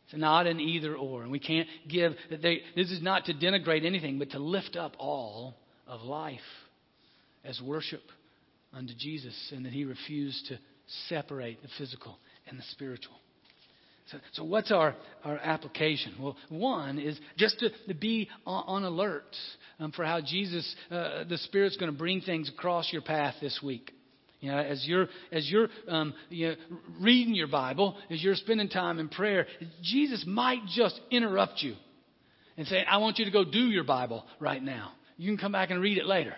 It's 0.06 0.16
not 0.16 0.46
an 0.46 0.60
either 0.60 0.94
or. 0.94 1.22
And 1.22 1.32
we 1.32 1.38
can't 1.38 1.68
give, 1.88 2.14
that 2.30 2.42
they, 2.42 2.62
this 2.74 2.90
is 2.90 3.02
not 3.02 3.24
to 3.26 3.34
denigrate 3.34 3.84
anything, 3.84 4.18
but 4.18 4.30
to 4.30 4.38
lift 4.38 4.76
up 4.76 4.94
all 4.98 5.56
of 5.86 6.02
life 6.02 6.40
as 7.44 7.60
worship 7.60 8.02
unto 8.72 8.92
Jesus, 8.94 9.34
and 9.54 9.64
that 9.64 9.72
he 9.72 9.84
refused 9.84 10.46
to 10.48 10.58
separate 11.08 11.62
the 11.62 11.68
physical 11.78 12.18
and 12.48 12.58
the 12.58 12.64
spiritual. 12.72 13.14
So, 14.12 14.18
so 14.34 14.44
what's 14.44 14.70
our, 14.70 14.94
our 15.24 15.38
application? 15.38 16.14
Well, 16.20 16.36
one 16.48 16.98
is 16.98 17.18
just 17.36 17.58
to, 17.58 17.70
to 17.88 17.94
be 17.94 18.28
on, 18.46 18.64
on 18.66 18.84
alert 18.84 19.34
um, 19.80 19.90
for 19.90 20.04
how 20.04 20.20
Jesus, 20.20 20.76
uh, 20.90 21.24
the 21.28 21.38
Spirit's 21.38 21.76
going 21.76 21.90
to 21.90 21.98
bring 21.98 22.20
things 22.20 22.48
across 22.48 22.92
your 22.92 23.02
path 23.02 23.34
this 23.40 23.58
week. 23.64 23.90
You 24.40 24.52
know, 24.52 24.58
as 24.58 24.84
you're 24.86 25.08
as 25.32 25.50
you're 25.50 25.68
um, 25.88 26.14
you 26.28 26.48
know, 26.48 26.54
reading 27.00 27.34
your 27.34 27.48
Bible, 27.48 27.96
as 28.10 28.22
you're 28.22 28.34
spending 28.34 28.68
time 28.68 28.98
in 28.98 29.08
prayer, 29.08 29.46
Jesus 29.82 30.24
might 30.26 30.60
just 30.68 31.00
interrupt 31.10 31.62
you 31.62 31.74
and 32.56 32.66
say, 32.66 32.84
"I 32.84 32.98
want 32.98 33.18
you 33.18 33.24
to 33.24 33.30
go 33.30 33.44
do 33.44 33.58
your 33.58 33.82
Bible 33.82 34.24
right 34.38 34.62
now. 34.62 34.92
You 35.16 35.30
can 35.30 35.38
come 35.38 35.52
back 35.52 35.70
and 35.70 35.80
read 35.80 35.96
it 35.96 36.06
later." 36.06 36.34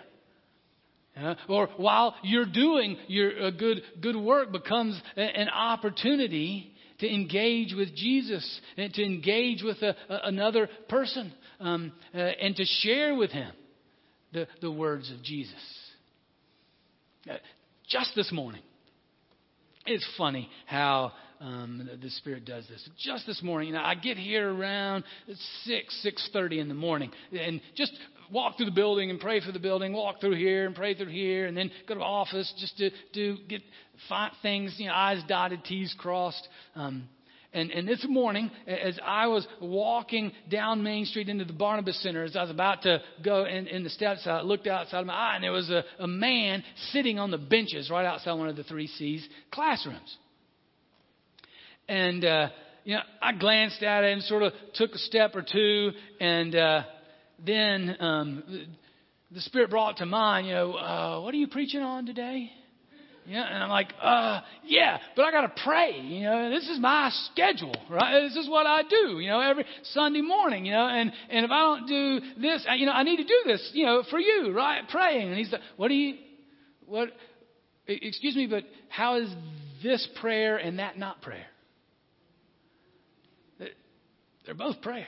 Uh, 1.21 1.35
or 1.49 1.67
while 1.75 2.15
you're 2.23 2.45
doing 2.45 2.97
your 3.07 3.47
uh, 3.47 3.51
good 3.51 3.81
good 4.01 4.15
work 4.15 4.53
becomes 4.53 4.99
a, 5.17 5.21
an 5.21 5.49
opportunity 5.49 6.73
to 6.99 7.13
engage 7.13 7.73
with 7.73 7.95
Jesus 7.95 8.61
and 8.77 8.93
to 8.93 9.03
engage 9.03 9.63
with 9.63 9.81
a, 9.81 9.95
a, 10.09 10.19
another 10.27 10.69
person 10.87 11.33
um, 11.59 11.91
uh, 12.13 12.17
and 12.17 12.55
to 12.55 12.65
share 12.65 13.15
with 13.15 13.31
him 13.31 13.51
the, 14.33 14.47
the 14.61 14.71
words 14.71 15.11
of 15.11 15.23
Jesus. 15.23 15.53
Uh, 17.29 17.35
just 17.87 18.11
this 18.15 18.31
morning. 18.31 18.61
It's 19.85 20.07
funny 20.17 20.49
how 20.65 21.13
um, 21.39 21.89
the 22.01 22.09
Spirit 22.11 22.45
does 22.45 22.67
this. 22.67 22.87
Just 22.97 23.25
this 23.25 23.41
morning, 23.41 23.69
you 23.69 23.73
know, 23.73 23.81
I 23.81 23.95
get 23.95 24.17
here 24.17 24.53
around 24.53 25.03
six, 25.63 25.97
six 26.01 26.29
thirty 26.33 26.59
in 26.59 26.67
the 26.67 26.73
morning, 26.73 27.11
and 27.31 27.61
just 27.75 27.93
walk 28.31 28.57
through 28.57 28.67
the 28.67 28.71
building 28.71 29.09
and 29.09 29.19
pray 29.19 29.39
for 29.39 29.51
the 29.51 29.59
building. 29.59 29.93
Walk 29.93 30.19
through 30.19 30.35
here 30.35 30.65
and 30.65 30.75
pray 30.75 30.93
through 30.93 31.07
here, 31.07 31.47
and 31.47 31.55
then 31.55 31.71
go 31.87 31.95
to 31.95 32.01
office 32.01 32.53
just 32.59 32.77
to 32.77 32.91
do 33.13 33.37
get 33.47 33.61
things, 34.41 34.75
you 34.77 34.87
know, 34.87 34.93
I's 34.93 35.23
dotted, 35.27 35.63
T's 35.63 35.93
crossed. 35.97 36.47
Um, 36.75 37.09
and, 37.51 37.71
and 37.71 37.87
this 37.87 38.05
morning, 38.07 38.51
as 38.67 38.99
I 39.03 39.25
was 39.27 39.47
walking 39.59 40.31
down 40.51 40.83
Main 40.83 41.05
Street 41.05 41.29
into 41.29 41.45
the 41.45 41.53
Barnabas 41.53 42.01
Center, 42.03 42.23
as 42.23 42.35
I 42.35 42.43
was 42.43 42.51
about 42.51 42.83
to 42.83 43.01
go 43.25 43.45
in, 43.45 43.65
in 43.67 43.83
the 43.83 43.89
steps, 43.89 44.21
I 44.25 44.41
looked 44.41 44.67
outside 44.67 44.99
of 44.99 45.07
my 45.07 45.13
eye, 45.13 45.35
and 45.35 45.43
there 45.43 45.51
was 45.51 45.69
a, 45.71 45.83
a 45.97 46.07
man 46.07 46.63
sitting 46.91 47.17
on 47.17 47.31
the 47.31 47.39
benches 47.39 47.89
right 47.89 48.05
outside 48.05 48.33
one 48.33 48.49
of 48.49 48.55
the 48.55 48.63
three 48.63 48.87
C's 48.87 49.27
classrooms. 49.51 50.15
And, 51.89 52.23
uh, 52.23 52.49
you 52.83 52.95
know, 52.95 53.01
I 53.19 53.33
glanced 53.33 53.81
at 53.81 54.03
it 54.03 54.13
and 54.13 54.21
sort 54.21 54.43
of 54.43 54.53
took 54.75 54.91
a 54.91 54.99
step 54.99 55.35
or 55.35 55.41
two, 55.41 55.91
and 56.21 56.55
uh, 56.55 56.83
then 57.43 57.97
um, 57.99 58.43
the 59.31 59.41
Spirit 59.41 59.71
brought 59.71 59.97
to 59.97 60.05
mind, 60.05 60.45
you 60.45 60.53
know, 60.53 60.73
uh, 60.73 61.19
what 61.21 61.33
are 61.33 61.37
you 61.37 61.47
preaching 61.47 61.81
on 61.81 62.05
today? 62.05 62.51
Yeah, 63.25 63.43
and 63.43 63.63
I'm 63.63 63.69
like, 63.69 63.91
uh, 63.99 64.41
yeah, 64.65 64.99
but 65.15 65.25
I 65.25 65.31
got 65.31 65.41
to 65.55 65.63
pray. 65.63 65.99
You 65.99 66.23
know, 66.25 66.51
this 66.51 66.67
is 66.69 66.79
my 66.79 67.11
schedule, 67.31 67.75
right? 67.89 68.21
This 68.21 68.35
is 68.35 68.47
what 68.47 68.67
I 68.67 68.83
do, 68.83 69.19
you 69.19 69.29
know, 69.29 69.39
every 69.39 69.65
Sunday 69.83 70.21
morning, 70.21 70.65
you 70.65 70.71
know, 70.71 70.87
and, 70.87 71.11
and 71.29 71.45
if 71.45 71.51
I 71.51 71.59
don't 71.59 71.87
do 71.87 72.19
this, 72.39 72.65
you 72.77 72.85
know, 72.85 72.91
I 72.91 73.01
need 73.01 73.17
to 73.17 73.23
do 73.23 73.41
this, 73.45 73.71
you 73.73 73.85
know, 73.87 74.03
for 74.11 74.19
you, 74.19 74.51
right? 74.55 74.81
Praying. 74.89 75.29
And 75.29 75.37
he's 75.37 75.51
like, 75.51 75.61
what 75.75 75.87
do 75.87 75.95
you, 75.95 76.17
what, 76.85 77.09
excuse 77.87 78.35
me, 78.35 78.45
but 78.45 78.63
how 78.89 79.17
is 79.17 79.29
this 79.83 80.07
prayer 80.21 80.57
and 80.57 80.77
that 80.77 80.97
not 80.97 81.21
prayer? 81.23 81.45
They're 84.49 84.55
both 84.55 84.81
prayer. 84.81 85.05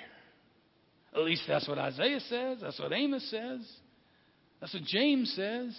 At 1.15 1.21
least 1.21 1.41
that's 1.47 1.67
what 1.67 1.79
Isaiah 1.79 2.19
says. 2.19 2.59
That's 2.61 2.77
what 2.79 2.93
Amos 2.93 3.27
says. 3.31 3.67
That's 4.59 4.71
what 4.71 4.83
James 4.83 5.33
says. 5.35 5.75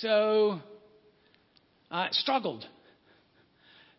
So, 0.00 0.58
I 1.92 2.08
struggled 2.10 2.64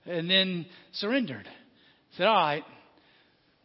and 0.06 0.30
then 0.30 0.66
surrendered. 0.96 1.48
Said, 2.18 2.28
All 2.28 2.36
right. 2.36 2.64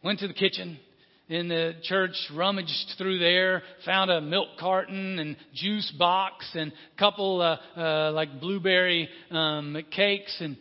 Went 0.01 0.19
to 0.19 0.29
the 0.29 0.33
kitchen 0.33 0.79
in 1.27 1.49
the 1.49 1.73
church, 1.83 2.15
rummaged 2.33 2.93
through 2.97 3.19
there, 3.19 3.61
found 3.85 4.09
a 4.09 4.21
milk 4.21 4.47
carton 4.57 5.19
and 5.19 5.35
juice 5.53 5.91
box 5.99 6.49
and 6.53 6.71
a 6.71 6.97
couple 6.97 7.41
uh, 7.41 7.57
uh, 7.77 8.11
like 8.13 8.39
blueberry 8.39 9.09
um, 9.31 9.75
cakes 9.93 10.37
and 10.39 10.55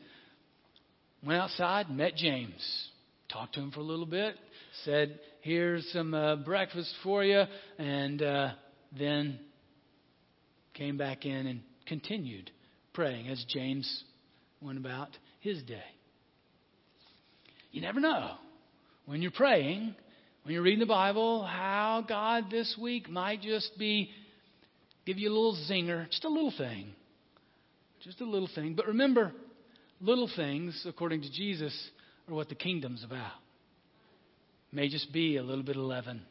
went 1.24 1.40
outside 1.40 1.86
and 1.86 1.96
met 1.96 2.16
James. 2.16 2.90
Talked 3.34 3.54
to 3.54 3.60
him 3.60 3.72
for 3.72 3.80
a 3.80 3.84
little 3.84 4.06
bit. 4.06 4.36
Said, 4.84 5.18
Here's 5.40 5.84
some 5.92 6.14
uh, 6.14 6.36
breakfast 6.36 6.94
for 7.02 7.24
you. 7.24 7.42
And 7.78 8.22
uh, 8.22 8.50
then 8.96 9.40
came 10.72 10.96
back 10.96 11.26
in 11.26 11.48
and 11.48 11.60
continued 11.88 12.52
praying 12.92 13.26
as 13.26 13.44
James 13.48 14.04
went 14.60 14.78
about 14.78 15.08
his 15.40 15.60
day. 15.64 15.82
You 17.72 17.80
never 17.80 17.98
know 17.98 18.36
when 19.06 19.20
you're 19.20 19.32
praying, 19.32 19.96
when 20.44 20.54
you're 20.54 20.62
reading 20.62 20.78
the 20.78 20.86
Bible, 20.86 21.42
how 21.44 22.04
God 22.08 22.44
this 22.52 22.76
week 22.80 23.10
might 23.10 23.42
just 23.42 23.76
be 23.76 24.10
give 25.06 25.18
you 25.18 25.28
a 25.28 25.34
little 25.34 25.58
zinger, 25.68 26.08
just 26.08 26.24
a 26.24 26.28
little 26.28 26.54
thing. 26.56 26.94
Just 28.04 28.20
a 28.20 28.24
little 28.24 28.48
thing. 28.54 28.74
But 28.76 28.86
remember, 28.86 29.32
little 30.00 30.30
things, 30.36 30.80
according 30.86 31.22
to 31.22 31.32
Jesus, 31.32 31.76
are 32.28 32.34
what 32.34 32.48
the 32.48 32.54
kingdom's 32.54 33.04
about. 33.04 33.32
May 34.72 34.88
just 34.88 35.12
be 35.12 35.36
a 35.36 35.42
little 35.42 35.64
bit 35.64 35.76
of 35.76 35.82
leaven. 35.82 36.22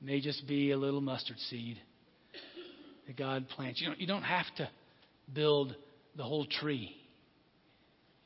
May 0.00 0.20
just 0.20 0.46
be 0.46 0.70
a 0.70 0.76
little 0.76 1.00
mustard 1.00 1.38
seed 1.50 1.78
that 3.06 3.16
God 3.16 3.48
plants. 3.48 3.80
You 3.80 3.88
don't, 3.88 4.00
you 4.00 4.06
don't 4.06 4.22
have 4.22 4.46
to 4.56 4.68
build 5.32 5.74
the 6.16 6.22
whole 6.22 6.46
tree. 6.46 6.94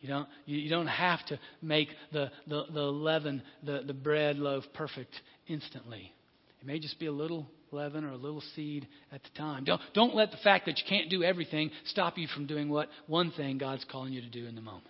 You 0.00 0.08
don't, 0.08 0.28
you 0.46 0.68
don't 0.70 0.86
have 0.86 1.24
to 1.26 1.40
make 1.60 1.88
the, 2.12 2.30
the, 2.46 2.64
the 2.72 2.82
leaven, 2.82 3.42
the, 3.64 3.82
the 3.86 3.94
bread 3.94 4.36
loaf 4.36 4.64
perfect 4.74 5.12
instantly. 5.48 6.12
It 6.60 6.66
may 6.66 6.78
just 6.78 6.98
be 7.00 7.06
a 7.06 7.12
little 7.12 7.46
leaven 7.72 8.04
or 8.04 8.10
a 8.10 8.16
little 8.16 8.42
seed 8.54 8.86
at 9.12 9.22
the 9.22 9.30
time. 9.36 9.64
Don't, 9.64 9.80
don't 9.94 10.14
let 10.14 10.30
the 10.30 10.36
fact 10.38 10.66
that 10.66 10.78
you 10.78 10.84
can't 10.88 11.10
do 11.10 11.22
everything 11.22 11.70
stop 11.86 12.16
you 12.16 12.28
from 12.28 12.46
doing 12.46 12.68
what 12.68 12.88
one 13.06 13.32
thing 13.32 13.58
God's 13.58 13.84
calling 13.90 14.12
you 14.12 14.20
to 14.20 14.30
do 14.30 14.46
in 14.46 14.54
the 14.54 14.60
moment. 14.60 14.84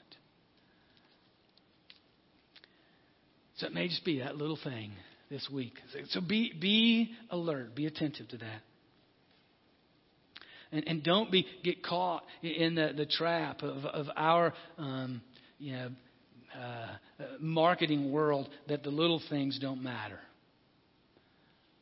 So 3.59 3.67
it 3.67 3.75
may 3.75 3.89
just 3.89 4.05
be 4.05 4.21
that 4.21 4.37
little 4.37 4.59
thing 4.63 4.93
this 5.31 5.49
week. 5.53 5.75
So 6.11 6.21
be, 6.21 6.53
be 6.59 7.13
alert, 7.31 7.75
be 7.75 7.87
attentive 7.87 8.29
to 8.29 8.39
that. 8.39 8.61
And, 10.71 10.87
and 10.87 11.03
don't 11.03 11.31
be 11.31 11.47
get 11.65 11.83
caught 11.83 12.23
in 12.43 12.75
the, 12.75 12.93
the 12.97 13.07
trap 13.07 13.63
of, 13.63 13.85
of 13.85 14.07
our 14.17 14.53
um, 14.77 15.23
you 15.59 15.73
know, 15.73 15.91
uh, 16.59 17.25
marketing 17.41 18.13
world 18.13 18.49
that 18.69 18.83
the 18.83 18.91
little 18.91 19.21
things 19.29 19.59
don't 19.59 19.83
matter. 19.83 20.21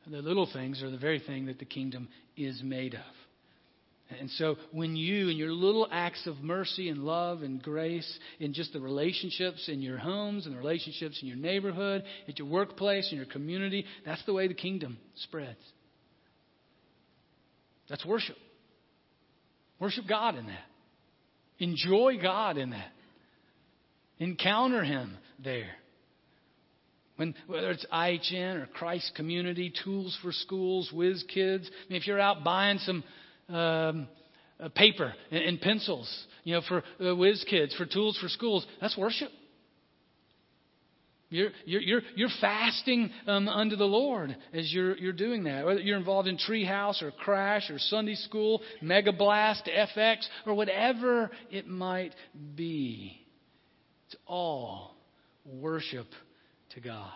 The 0.08 0.22
little 0.22 0.48
things 0.52 0.82
are 0.82 0.90
the 0.90 0.98
very 0.98 1.18
thing 1.18 1.46
that 1.46 1.58
the 1.58 1.64
kingdom 1.64 2.08
is 2.36 2.62
made 2.62 2.94
of. 2.94 3.00
And 4.08 4.30
so, 4.32 4.56
when 4.70 4.94
you, 4.94 5.30
and 5.30 5.36
your 5.36 5.50
little 5.50 5.88
acts 5.90 6.28
of 6.28 6.38
mercy 6.38 6.88
and 6.88 7.04
love 7.04 7.42
and 7.42 7.60
grace, 7.60 8.18
in 8.38 8.52
just 8.52 8.72
the 8.72 8.80
relationships 8.80 9.68
in 9.68 9.82
your 9.82 9.98
homes 9.98 10.46
and 10.46 10.54
the 10.54 10.58
relationships 10.58 11.18
in 11.20 11.26
your 11.26 11.36
neighborhood, 11.36 12.04
at 12.28 12.38
your 12.38 12.46
workplace, 12.46 13.08
in 13.10 13.16
your 13.16 13.26
community, 13.26 13.84
that's 14.04 14.24
the 14.24 14.32
way 14.32 14.46
the 14.46 14.54
kingdom 14.54 14.96
spreads. 15.16 15.58
That's 17.88 18.06
worship. 18.06 18.36
Worship 19.80 20.04
God 20.08 20.36
in 20.36 20.46
that. 20.46 20.64
Enjoy 21.58 22.18
God 22.22 22.58
in 22.58 22.70
that. 22.70 22.92
Encounter 24.18 24.84
Him 24.84 25.16
there. 25.42 25.70
When, 27.16 27.34
whether 27.46 27.70
it's 27.70 27.86
IHN 27.92 28.62
or 28.62 28.66
Christ 28.66 29.12
Community, 29.16 29.72
Tools 29.84 30.16
for 30.22 30.32
Schools, 30.32 30.90
Whiz 30.92 31.24
Kids. 31.32 31.68
I 31.68 31.92
mean, 31.92 32.00
if 32.00 32.06
you're 32.06 32.20
out 32.20 32.44
buying 32.44 32.78
some 32.78 33.02
um, 33.48 34.09
paper 34.74 35.12
and, 35.30 35.42
and, 35.42 35.61
pencils, 35.61 36.26
you 36.44 36.54
know, 36.54 36.62
for 36.66 36.82
uh, 37.04 37.14
Whiz 37.14 37.44
Kids, 37.48 37.74
for 37.76 37.87
Tools 37.87 38.18
for 38.18 38.28
Schools, 38.28 38.66
that's 38.80 38.96
worship. 38.96 39.30
You're, 41.28 41.50
you're, 41.64 41.80
you're, 41.80 42.00
you're 42.14 42.28
fasting 42.40 43.11
um, 43.26 43.48
unto 43.48 43.74
the 43.74 43.85
Lord 43.85 44.37
as 44.52 44.72
you're, 44.72 44.96
you're 44.96 45.12
doing 45.12 45.44
that. 45.44 45.66
Whether 45.66 45.80
you're 45.80 45.98
involved 45.98 46.28
in 46.28 46.38
Treehouse 46.38 47.02
or 47.02 47.11
Crash 47.11 47.68
or 47.68 47.78
Sunday 47.78 48.14
School, 48.14 48.62
Mega 48.80 49.12
Blast, 49.12 49.68
FX, 49.68 50.18
or 50.46 50.54
whatever 50.54 51.30
it 51.50 51.66
might 51.66 52.14
be. 52.54 53.20
It's 54.06 54.16
all 54.24 54.94
worship 55.44 56.06
to 56.74 56.80
God, 56.80 57.11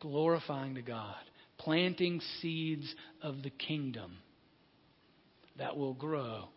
glorifying 0.00 0.74
to 0.74 0.82
God, 0.82 1.16
planting 1.56 2.20
seeds 2.42 2.94
of 3.22 3.42
the 3.42 3.50
kingdom 3.50 4.12
that 5.60 5.76
will 5.76 5.94
grow 5.94 6.48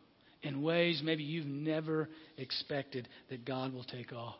in 0.41 0.61
ways 0.61 1.01
maybe 1.03 1.23
you've 1.23 1.45
never 1.45 2.09
expected 2.37 3.07
that 3.29 3.45
God 3.45 3.73
will 3.73 3.83
take 3.83 4.11
off. 4.11 4.35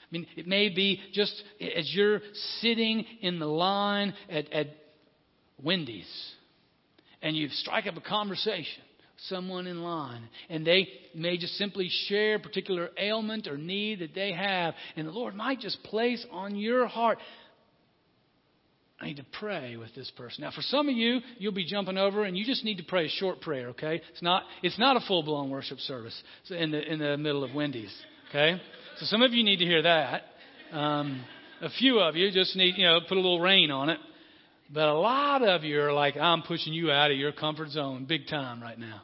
I 0.00 0.06
mean, 0.10 0.26
it 0.36 0.46
may 0.46 0.68
be 0.68 1.00
just 1.12 1.32
as 1.76 1.92
you're 1.94 2.20
sitting 2.60 3.04
in 3.22 3.38
the 3.38 3.46
line 3.46 4.14
at, 4.28 4.52
at 4.52 4.68
Wendy's 5.62 6.32
and 7.22 7.36
you 7.36 7.48
strike 7.48 7.86
up 7.86 7.96
a 7.96 8.00
conversation 8.00 8.82
with 9.14 9.24
someone 9.28 9.66
in 9.66 9.82
line 9.82 10.28
and 10.48 10.66
they 10.66 10.88
may 11.14 11.38
just 11.38 11.54
simply 11.54 11.88
share 12.08 12.36
a 12.36 12.40
particular 12.40 12.90
ailment 12.98 13.46
or 13.46 13.56
need 13.56 14.00
that 14.00 14.14
they 14.14 14.32
have 14.32 14.74
and 14.96 15.06
the 15.06 15.12
lord 15.12 15.34
might 15.34 15.60
just 15.60 15.82
place 15.84 16.24
on 16.32 16.56
your 16.56 16.86
heart 16.86 17.18
I 19.00 19.06
need 19.06 19.16
to 19.16 19.26
pray 19.38 19.76
with 19.76 19.94
this 19.94 20.10
person. 20.14 20.42
Now, 20.42 20.50
for 20.50 20.60
some 20.60 20.88
of 20.88 20.94
you, 20.94 21.20
you'll 21.38 21.52
be 21.52 21.64
jumping 21.64 21.96
over, 21.96 22.24
and 22.24 22.36
you 22.36 22.44
just 22.44 22.64
need 22.64 22.76
to 22.76 22.82
pray 22.82 23.06
a 23.06 23.08
short 23.08 23.40
prayer. 23.40 23.68
Okay, 23.68 24.02
it's 24.12 24.22
not 24.22 24.42
it's 24.62 24.78
not 24.78 24.96
a 24.96 25.00
full 25.00 25.22
blown 25.22 25.48
worship 25.48 25.78
service 25.78 26.22
in 26.50 26.70
the 26.70 26.92
in 26.92 26.98
the 26.98 27.16
middle 27.16 27.42
of 27.42 27.54
Wendy's. 27.54 27.94
Okay, 28.28 28.60
so 28.98 29.06
some 29.06 29.22
of 29.22 29.32
you 29.32 29.42
need 29.42 29.56
to 29.56 29.64
hear 29.64 29.82
that. 29.82 30.22
Um, 30.72 31.24
a 31.62 31.70
few 31.70 31.98
of 31.98 32.14
you 32.14 32.30
just 32.30 32.54
need 32.56 32.76
you 32.76 32.84
know 32.84 33.00
put 33.00 33.16
a 33.16 33.20
little 33.20 33.40
rain 33.40 33.70
on 33.70 33.88
it, 33.88 33.98
but 34.70 34.88
a 34.88 34.94
lot 34.94 35.42
of 35.42 35.64
you 35.64 35.80
are 35.80 35.94
like 35.94 36.18
I'm 36.18 36.42
pushing 36.42 36.74
you 36.74 36.90
out 36.90 37.10
of 37.10 37.16
your 37.16 37.32
comfort 37.32 37.70
zone 37.70 38.04
big 38.04 38.28
time 38.28 38.62
right 38.62 38.78
now. 38.78 39.00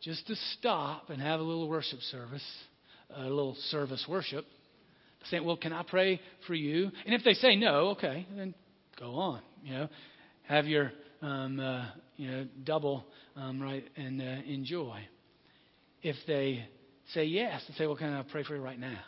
Just 0.00 0.26
to 0.28 0.34
stop 0.58 1.10
and 1.10 1.20
have 1.20 1.40
a 1.40 1.42
little 1.42 1.68
worship 1.68 2.00
service, 2.00 2.44
a 3.14 3.24
little 3.24 3.54
service 3.68 4.04
worship 4.08 4.46
saying, 5.30 5.44
Well, 5.44 5.56
can 5.56 5.72
I 5.72 5.82
pray 5.82 6.20
for 6.46 6.54
you? 6.54 6.90
And 7.04 7.14
if 7.14 7.22
they 7.24 7.34
say 7.34 7.56
no, 7.56 7.90
okay, 7.90 8.26
then 8.36 8.54
go 8.98 9.14
on. 9.14 9.40
You 9.64 9.72
know, 9.74 9.88
have 10.44 10.66
your 10.66 10.92
um, 11.20 11.60
uh, 11.60 11.86
you 12.16 12.30
know 12.30 12.46
double 12.64 13.04
um, 13.36 13.60
right 13.60 13.84
and 13.96 14.20
uh, 14.20 14.42
enjoy. 14.46 15.00
If 16.02 16.16
they 16.26 16.64
say 17.14 17.24
yes, 17.24 17.62
and 17.66 17.76
say, 17.76 17.86
"Well, 17.86 17.96
can 17.96 18.12
I 18.12 18.22
pray 18.22 18.44
for 18.44 18.54
you 18.54 18.62
right 18.62 18.78
now?" 18.78 18.98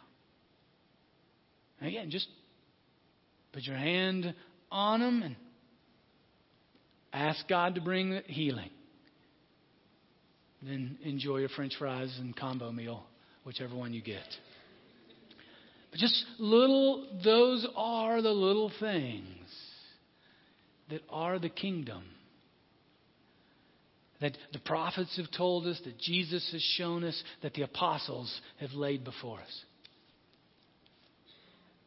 And 1.81 1.89
again, 1.89 2.11
just 2.11 2.29
put 3.53 3.65
your 3.65 3.77
hand 3.77 4.35
on 4.71 5.01
them 5.01 5.23
and 5.23 5.37
ask 7.13 7.47
God 7.49 7.75
to 7.77 7.81
bring 7.81 8.21
healing. 8.27 8.71
Then 10.63 10.99
enjoy 11.03 11.39
your 11.39 11.51
French 11.51 11.75
fries 11.79 12.17
and 12.19 12.35
combo 12.35 12.73
meal, 12.73 13.05
whichever 13.45 13.77
one 13.77 13.93
you 13.93 14.03
get. 14.03 14.25
But 15.91 16.01
just 16.01 16.25
little, 16.39 17.07
those 17.23 17.67
are 17.77 18.23
the 18.23 18.31
little 18.31 18.73
things 18.81 19.29
that 20.95 21.03
are 21.11 21.41
the 21.41 21.49
kingdom. 21.49 22.05
That 24.21 24.39
the 24.53 24.61
prophets 24.61 25.17
have 25.17 25.27
told 25.37 25.67
us, 25.67 25.81
that 25.85 25.99
Jesus 25.99 26.49
has 26.53 26.63
shown 26.77 27.03
us, 27.03 27.21
that 27.43 27.53
the 27.55 27.63
apostles 27.63 28.33
have 28.61 28.71
laid 28.75 29.03
before 29.03 29.41
us. 29.41 29.65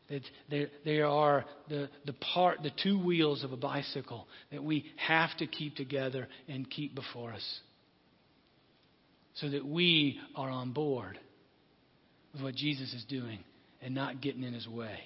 That 0.10 0.68
there, 0.84 1.08
are 1.08 1.46
the, 1.70 1.88
the 2.06 2.12
part, 2.34 2.64
the 2.64 2.72
two 2.84 3.02
wheels 3.02 3.46
of 3.46 3.54
a 3.54 3.58
bicycle 3.58 4.28
that 4.52 4.62
we 4.62 4.84
have 4.98 5.30
to 5.38 5.48
keep 5.48 5.78
together 5.78 6.28
and 6.50 6.70
keep 6.70 6.94
before 6.94 7.32
us. 7.32 7.60
So 9.36 9.50
that 9.52 9.66
we 9.66 10.20
are 10.36 10.50
on 10.50 10.74
board 10.74 11.18
with 12.34 12.44
what 12.44 12.56
Jesus 12.56 12.94
is 12.94 13.06
doing 13.08 13.40
and 13.82 13.96
not 13.96 14.20
getting 14.20 14.44
in 14.44 14.52
his 14.52 14.68
way. 14.68 15.00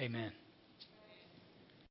Amen. 0.00 0.32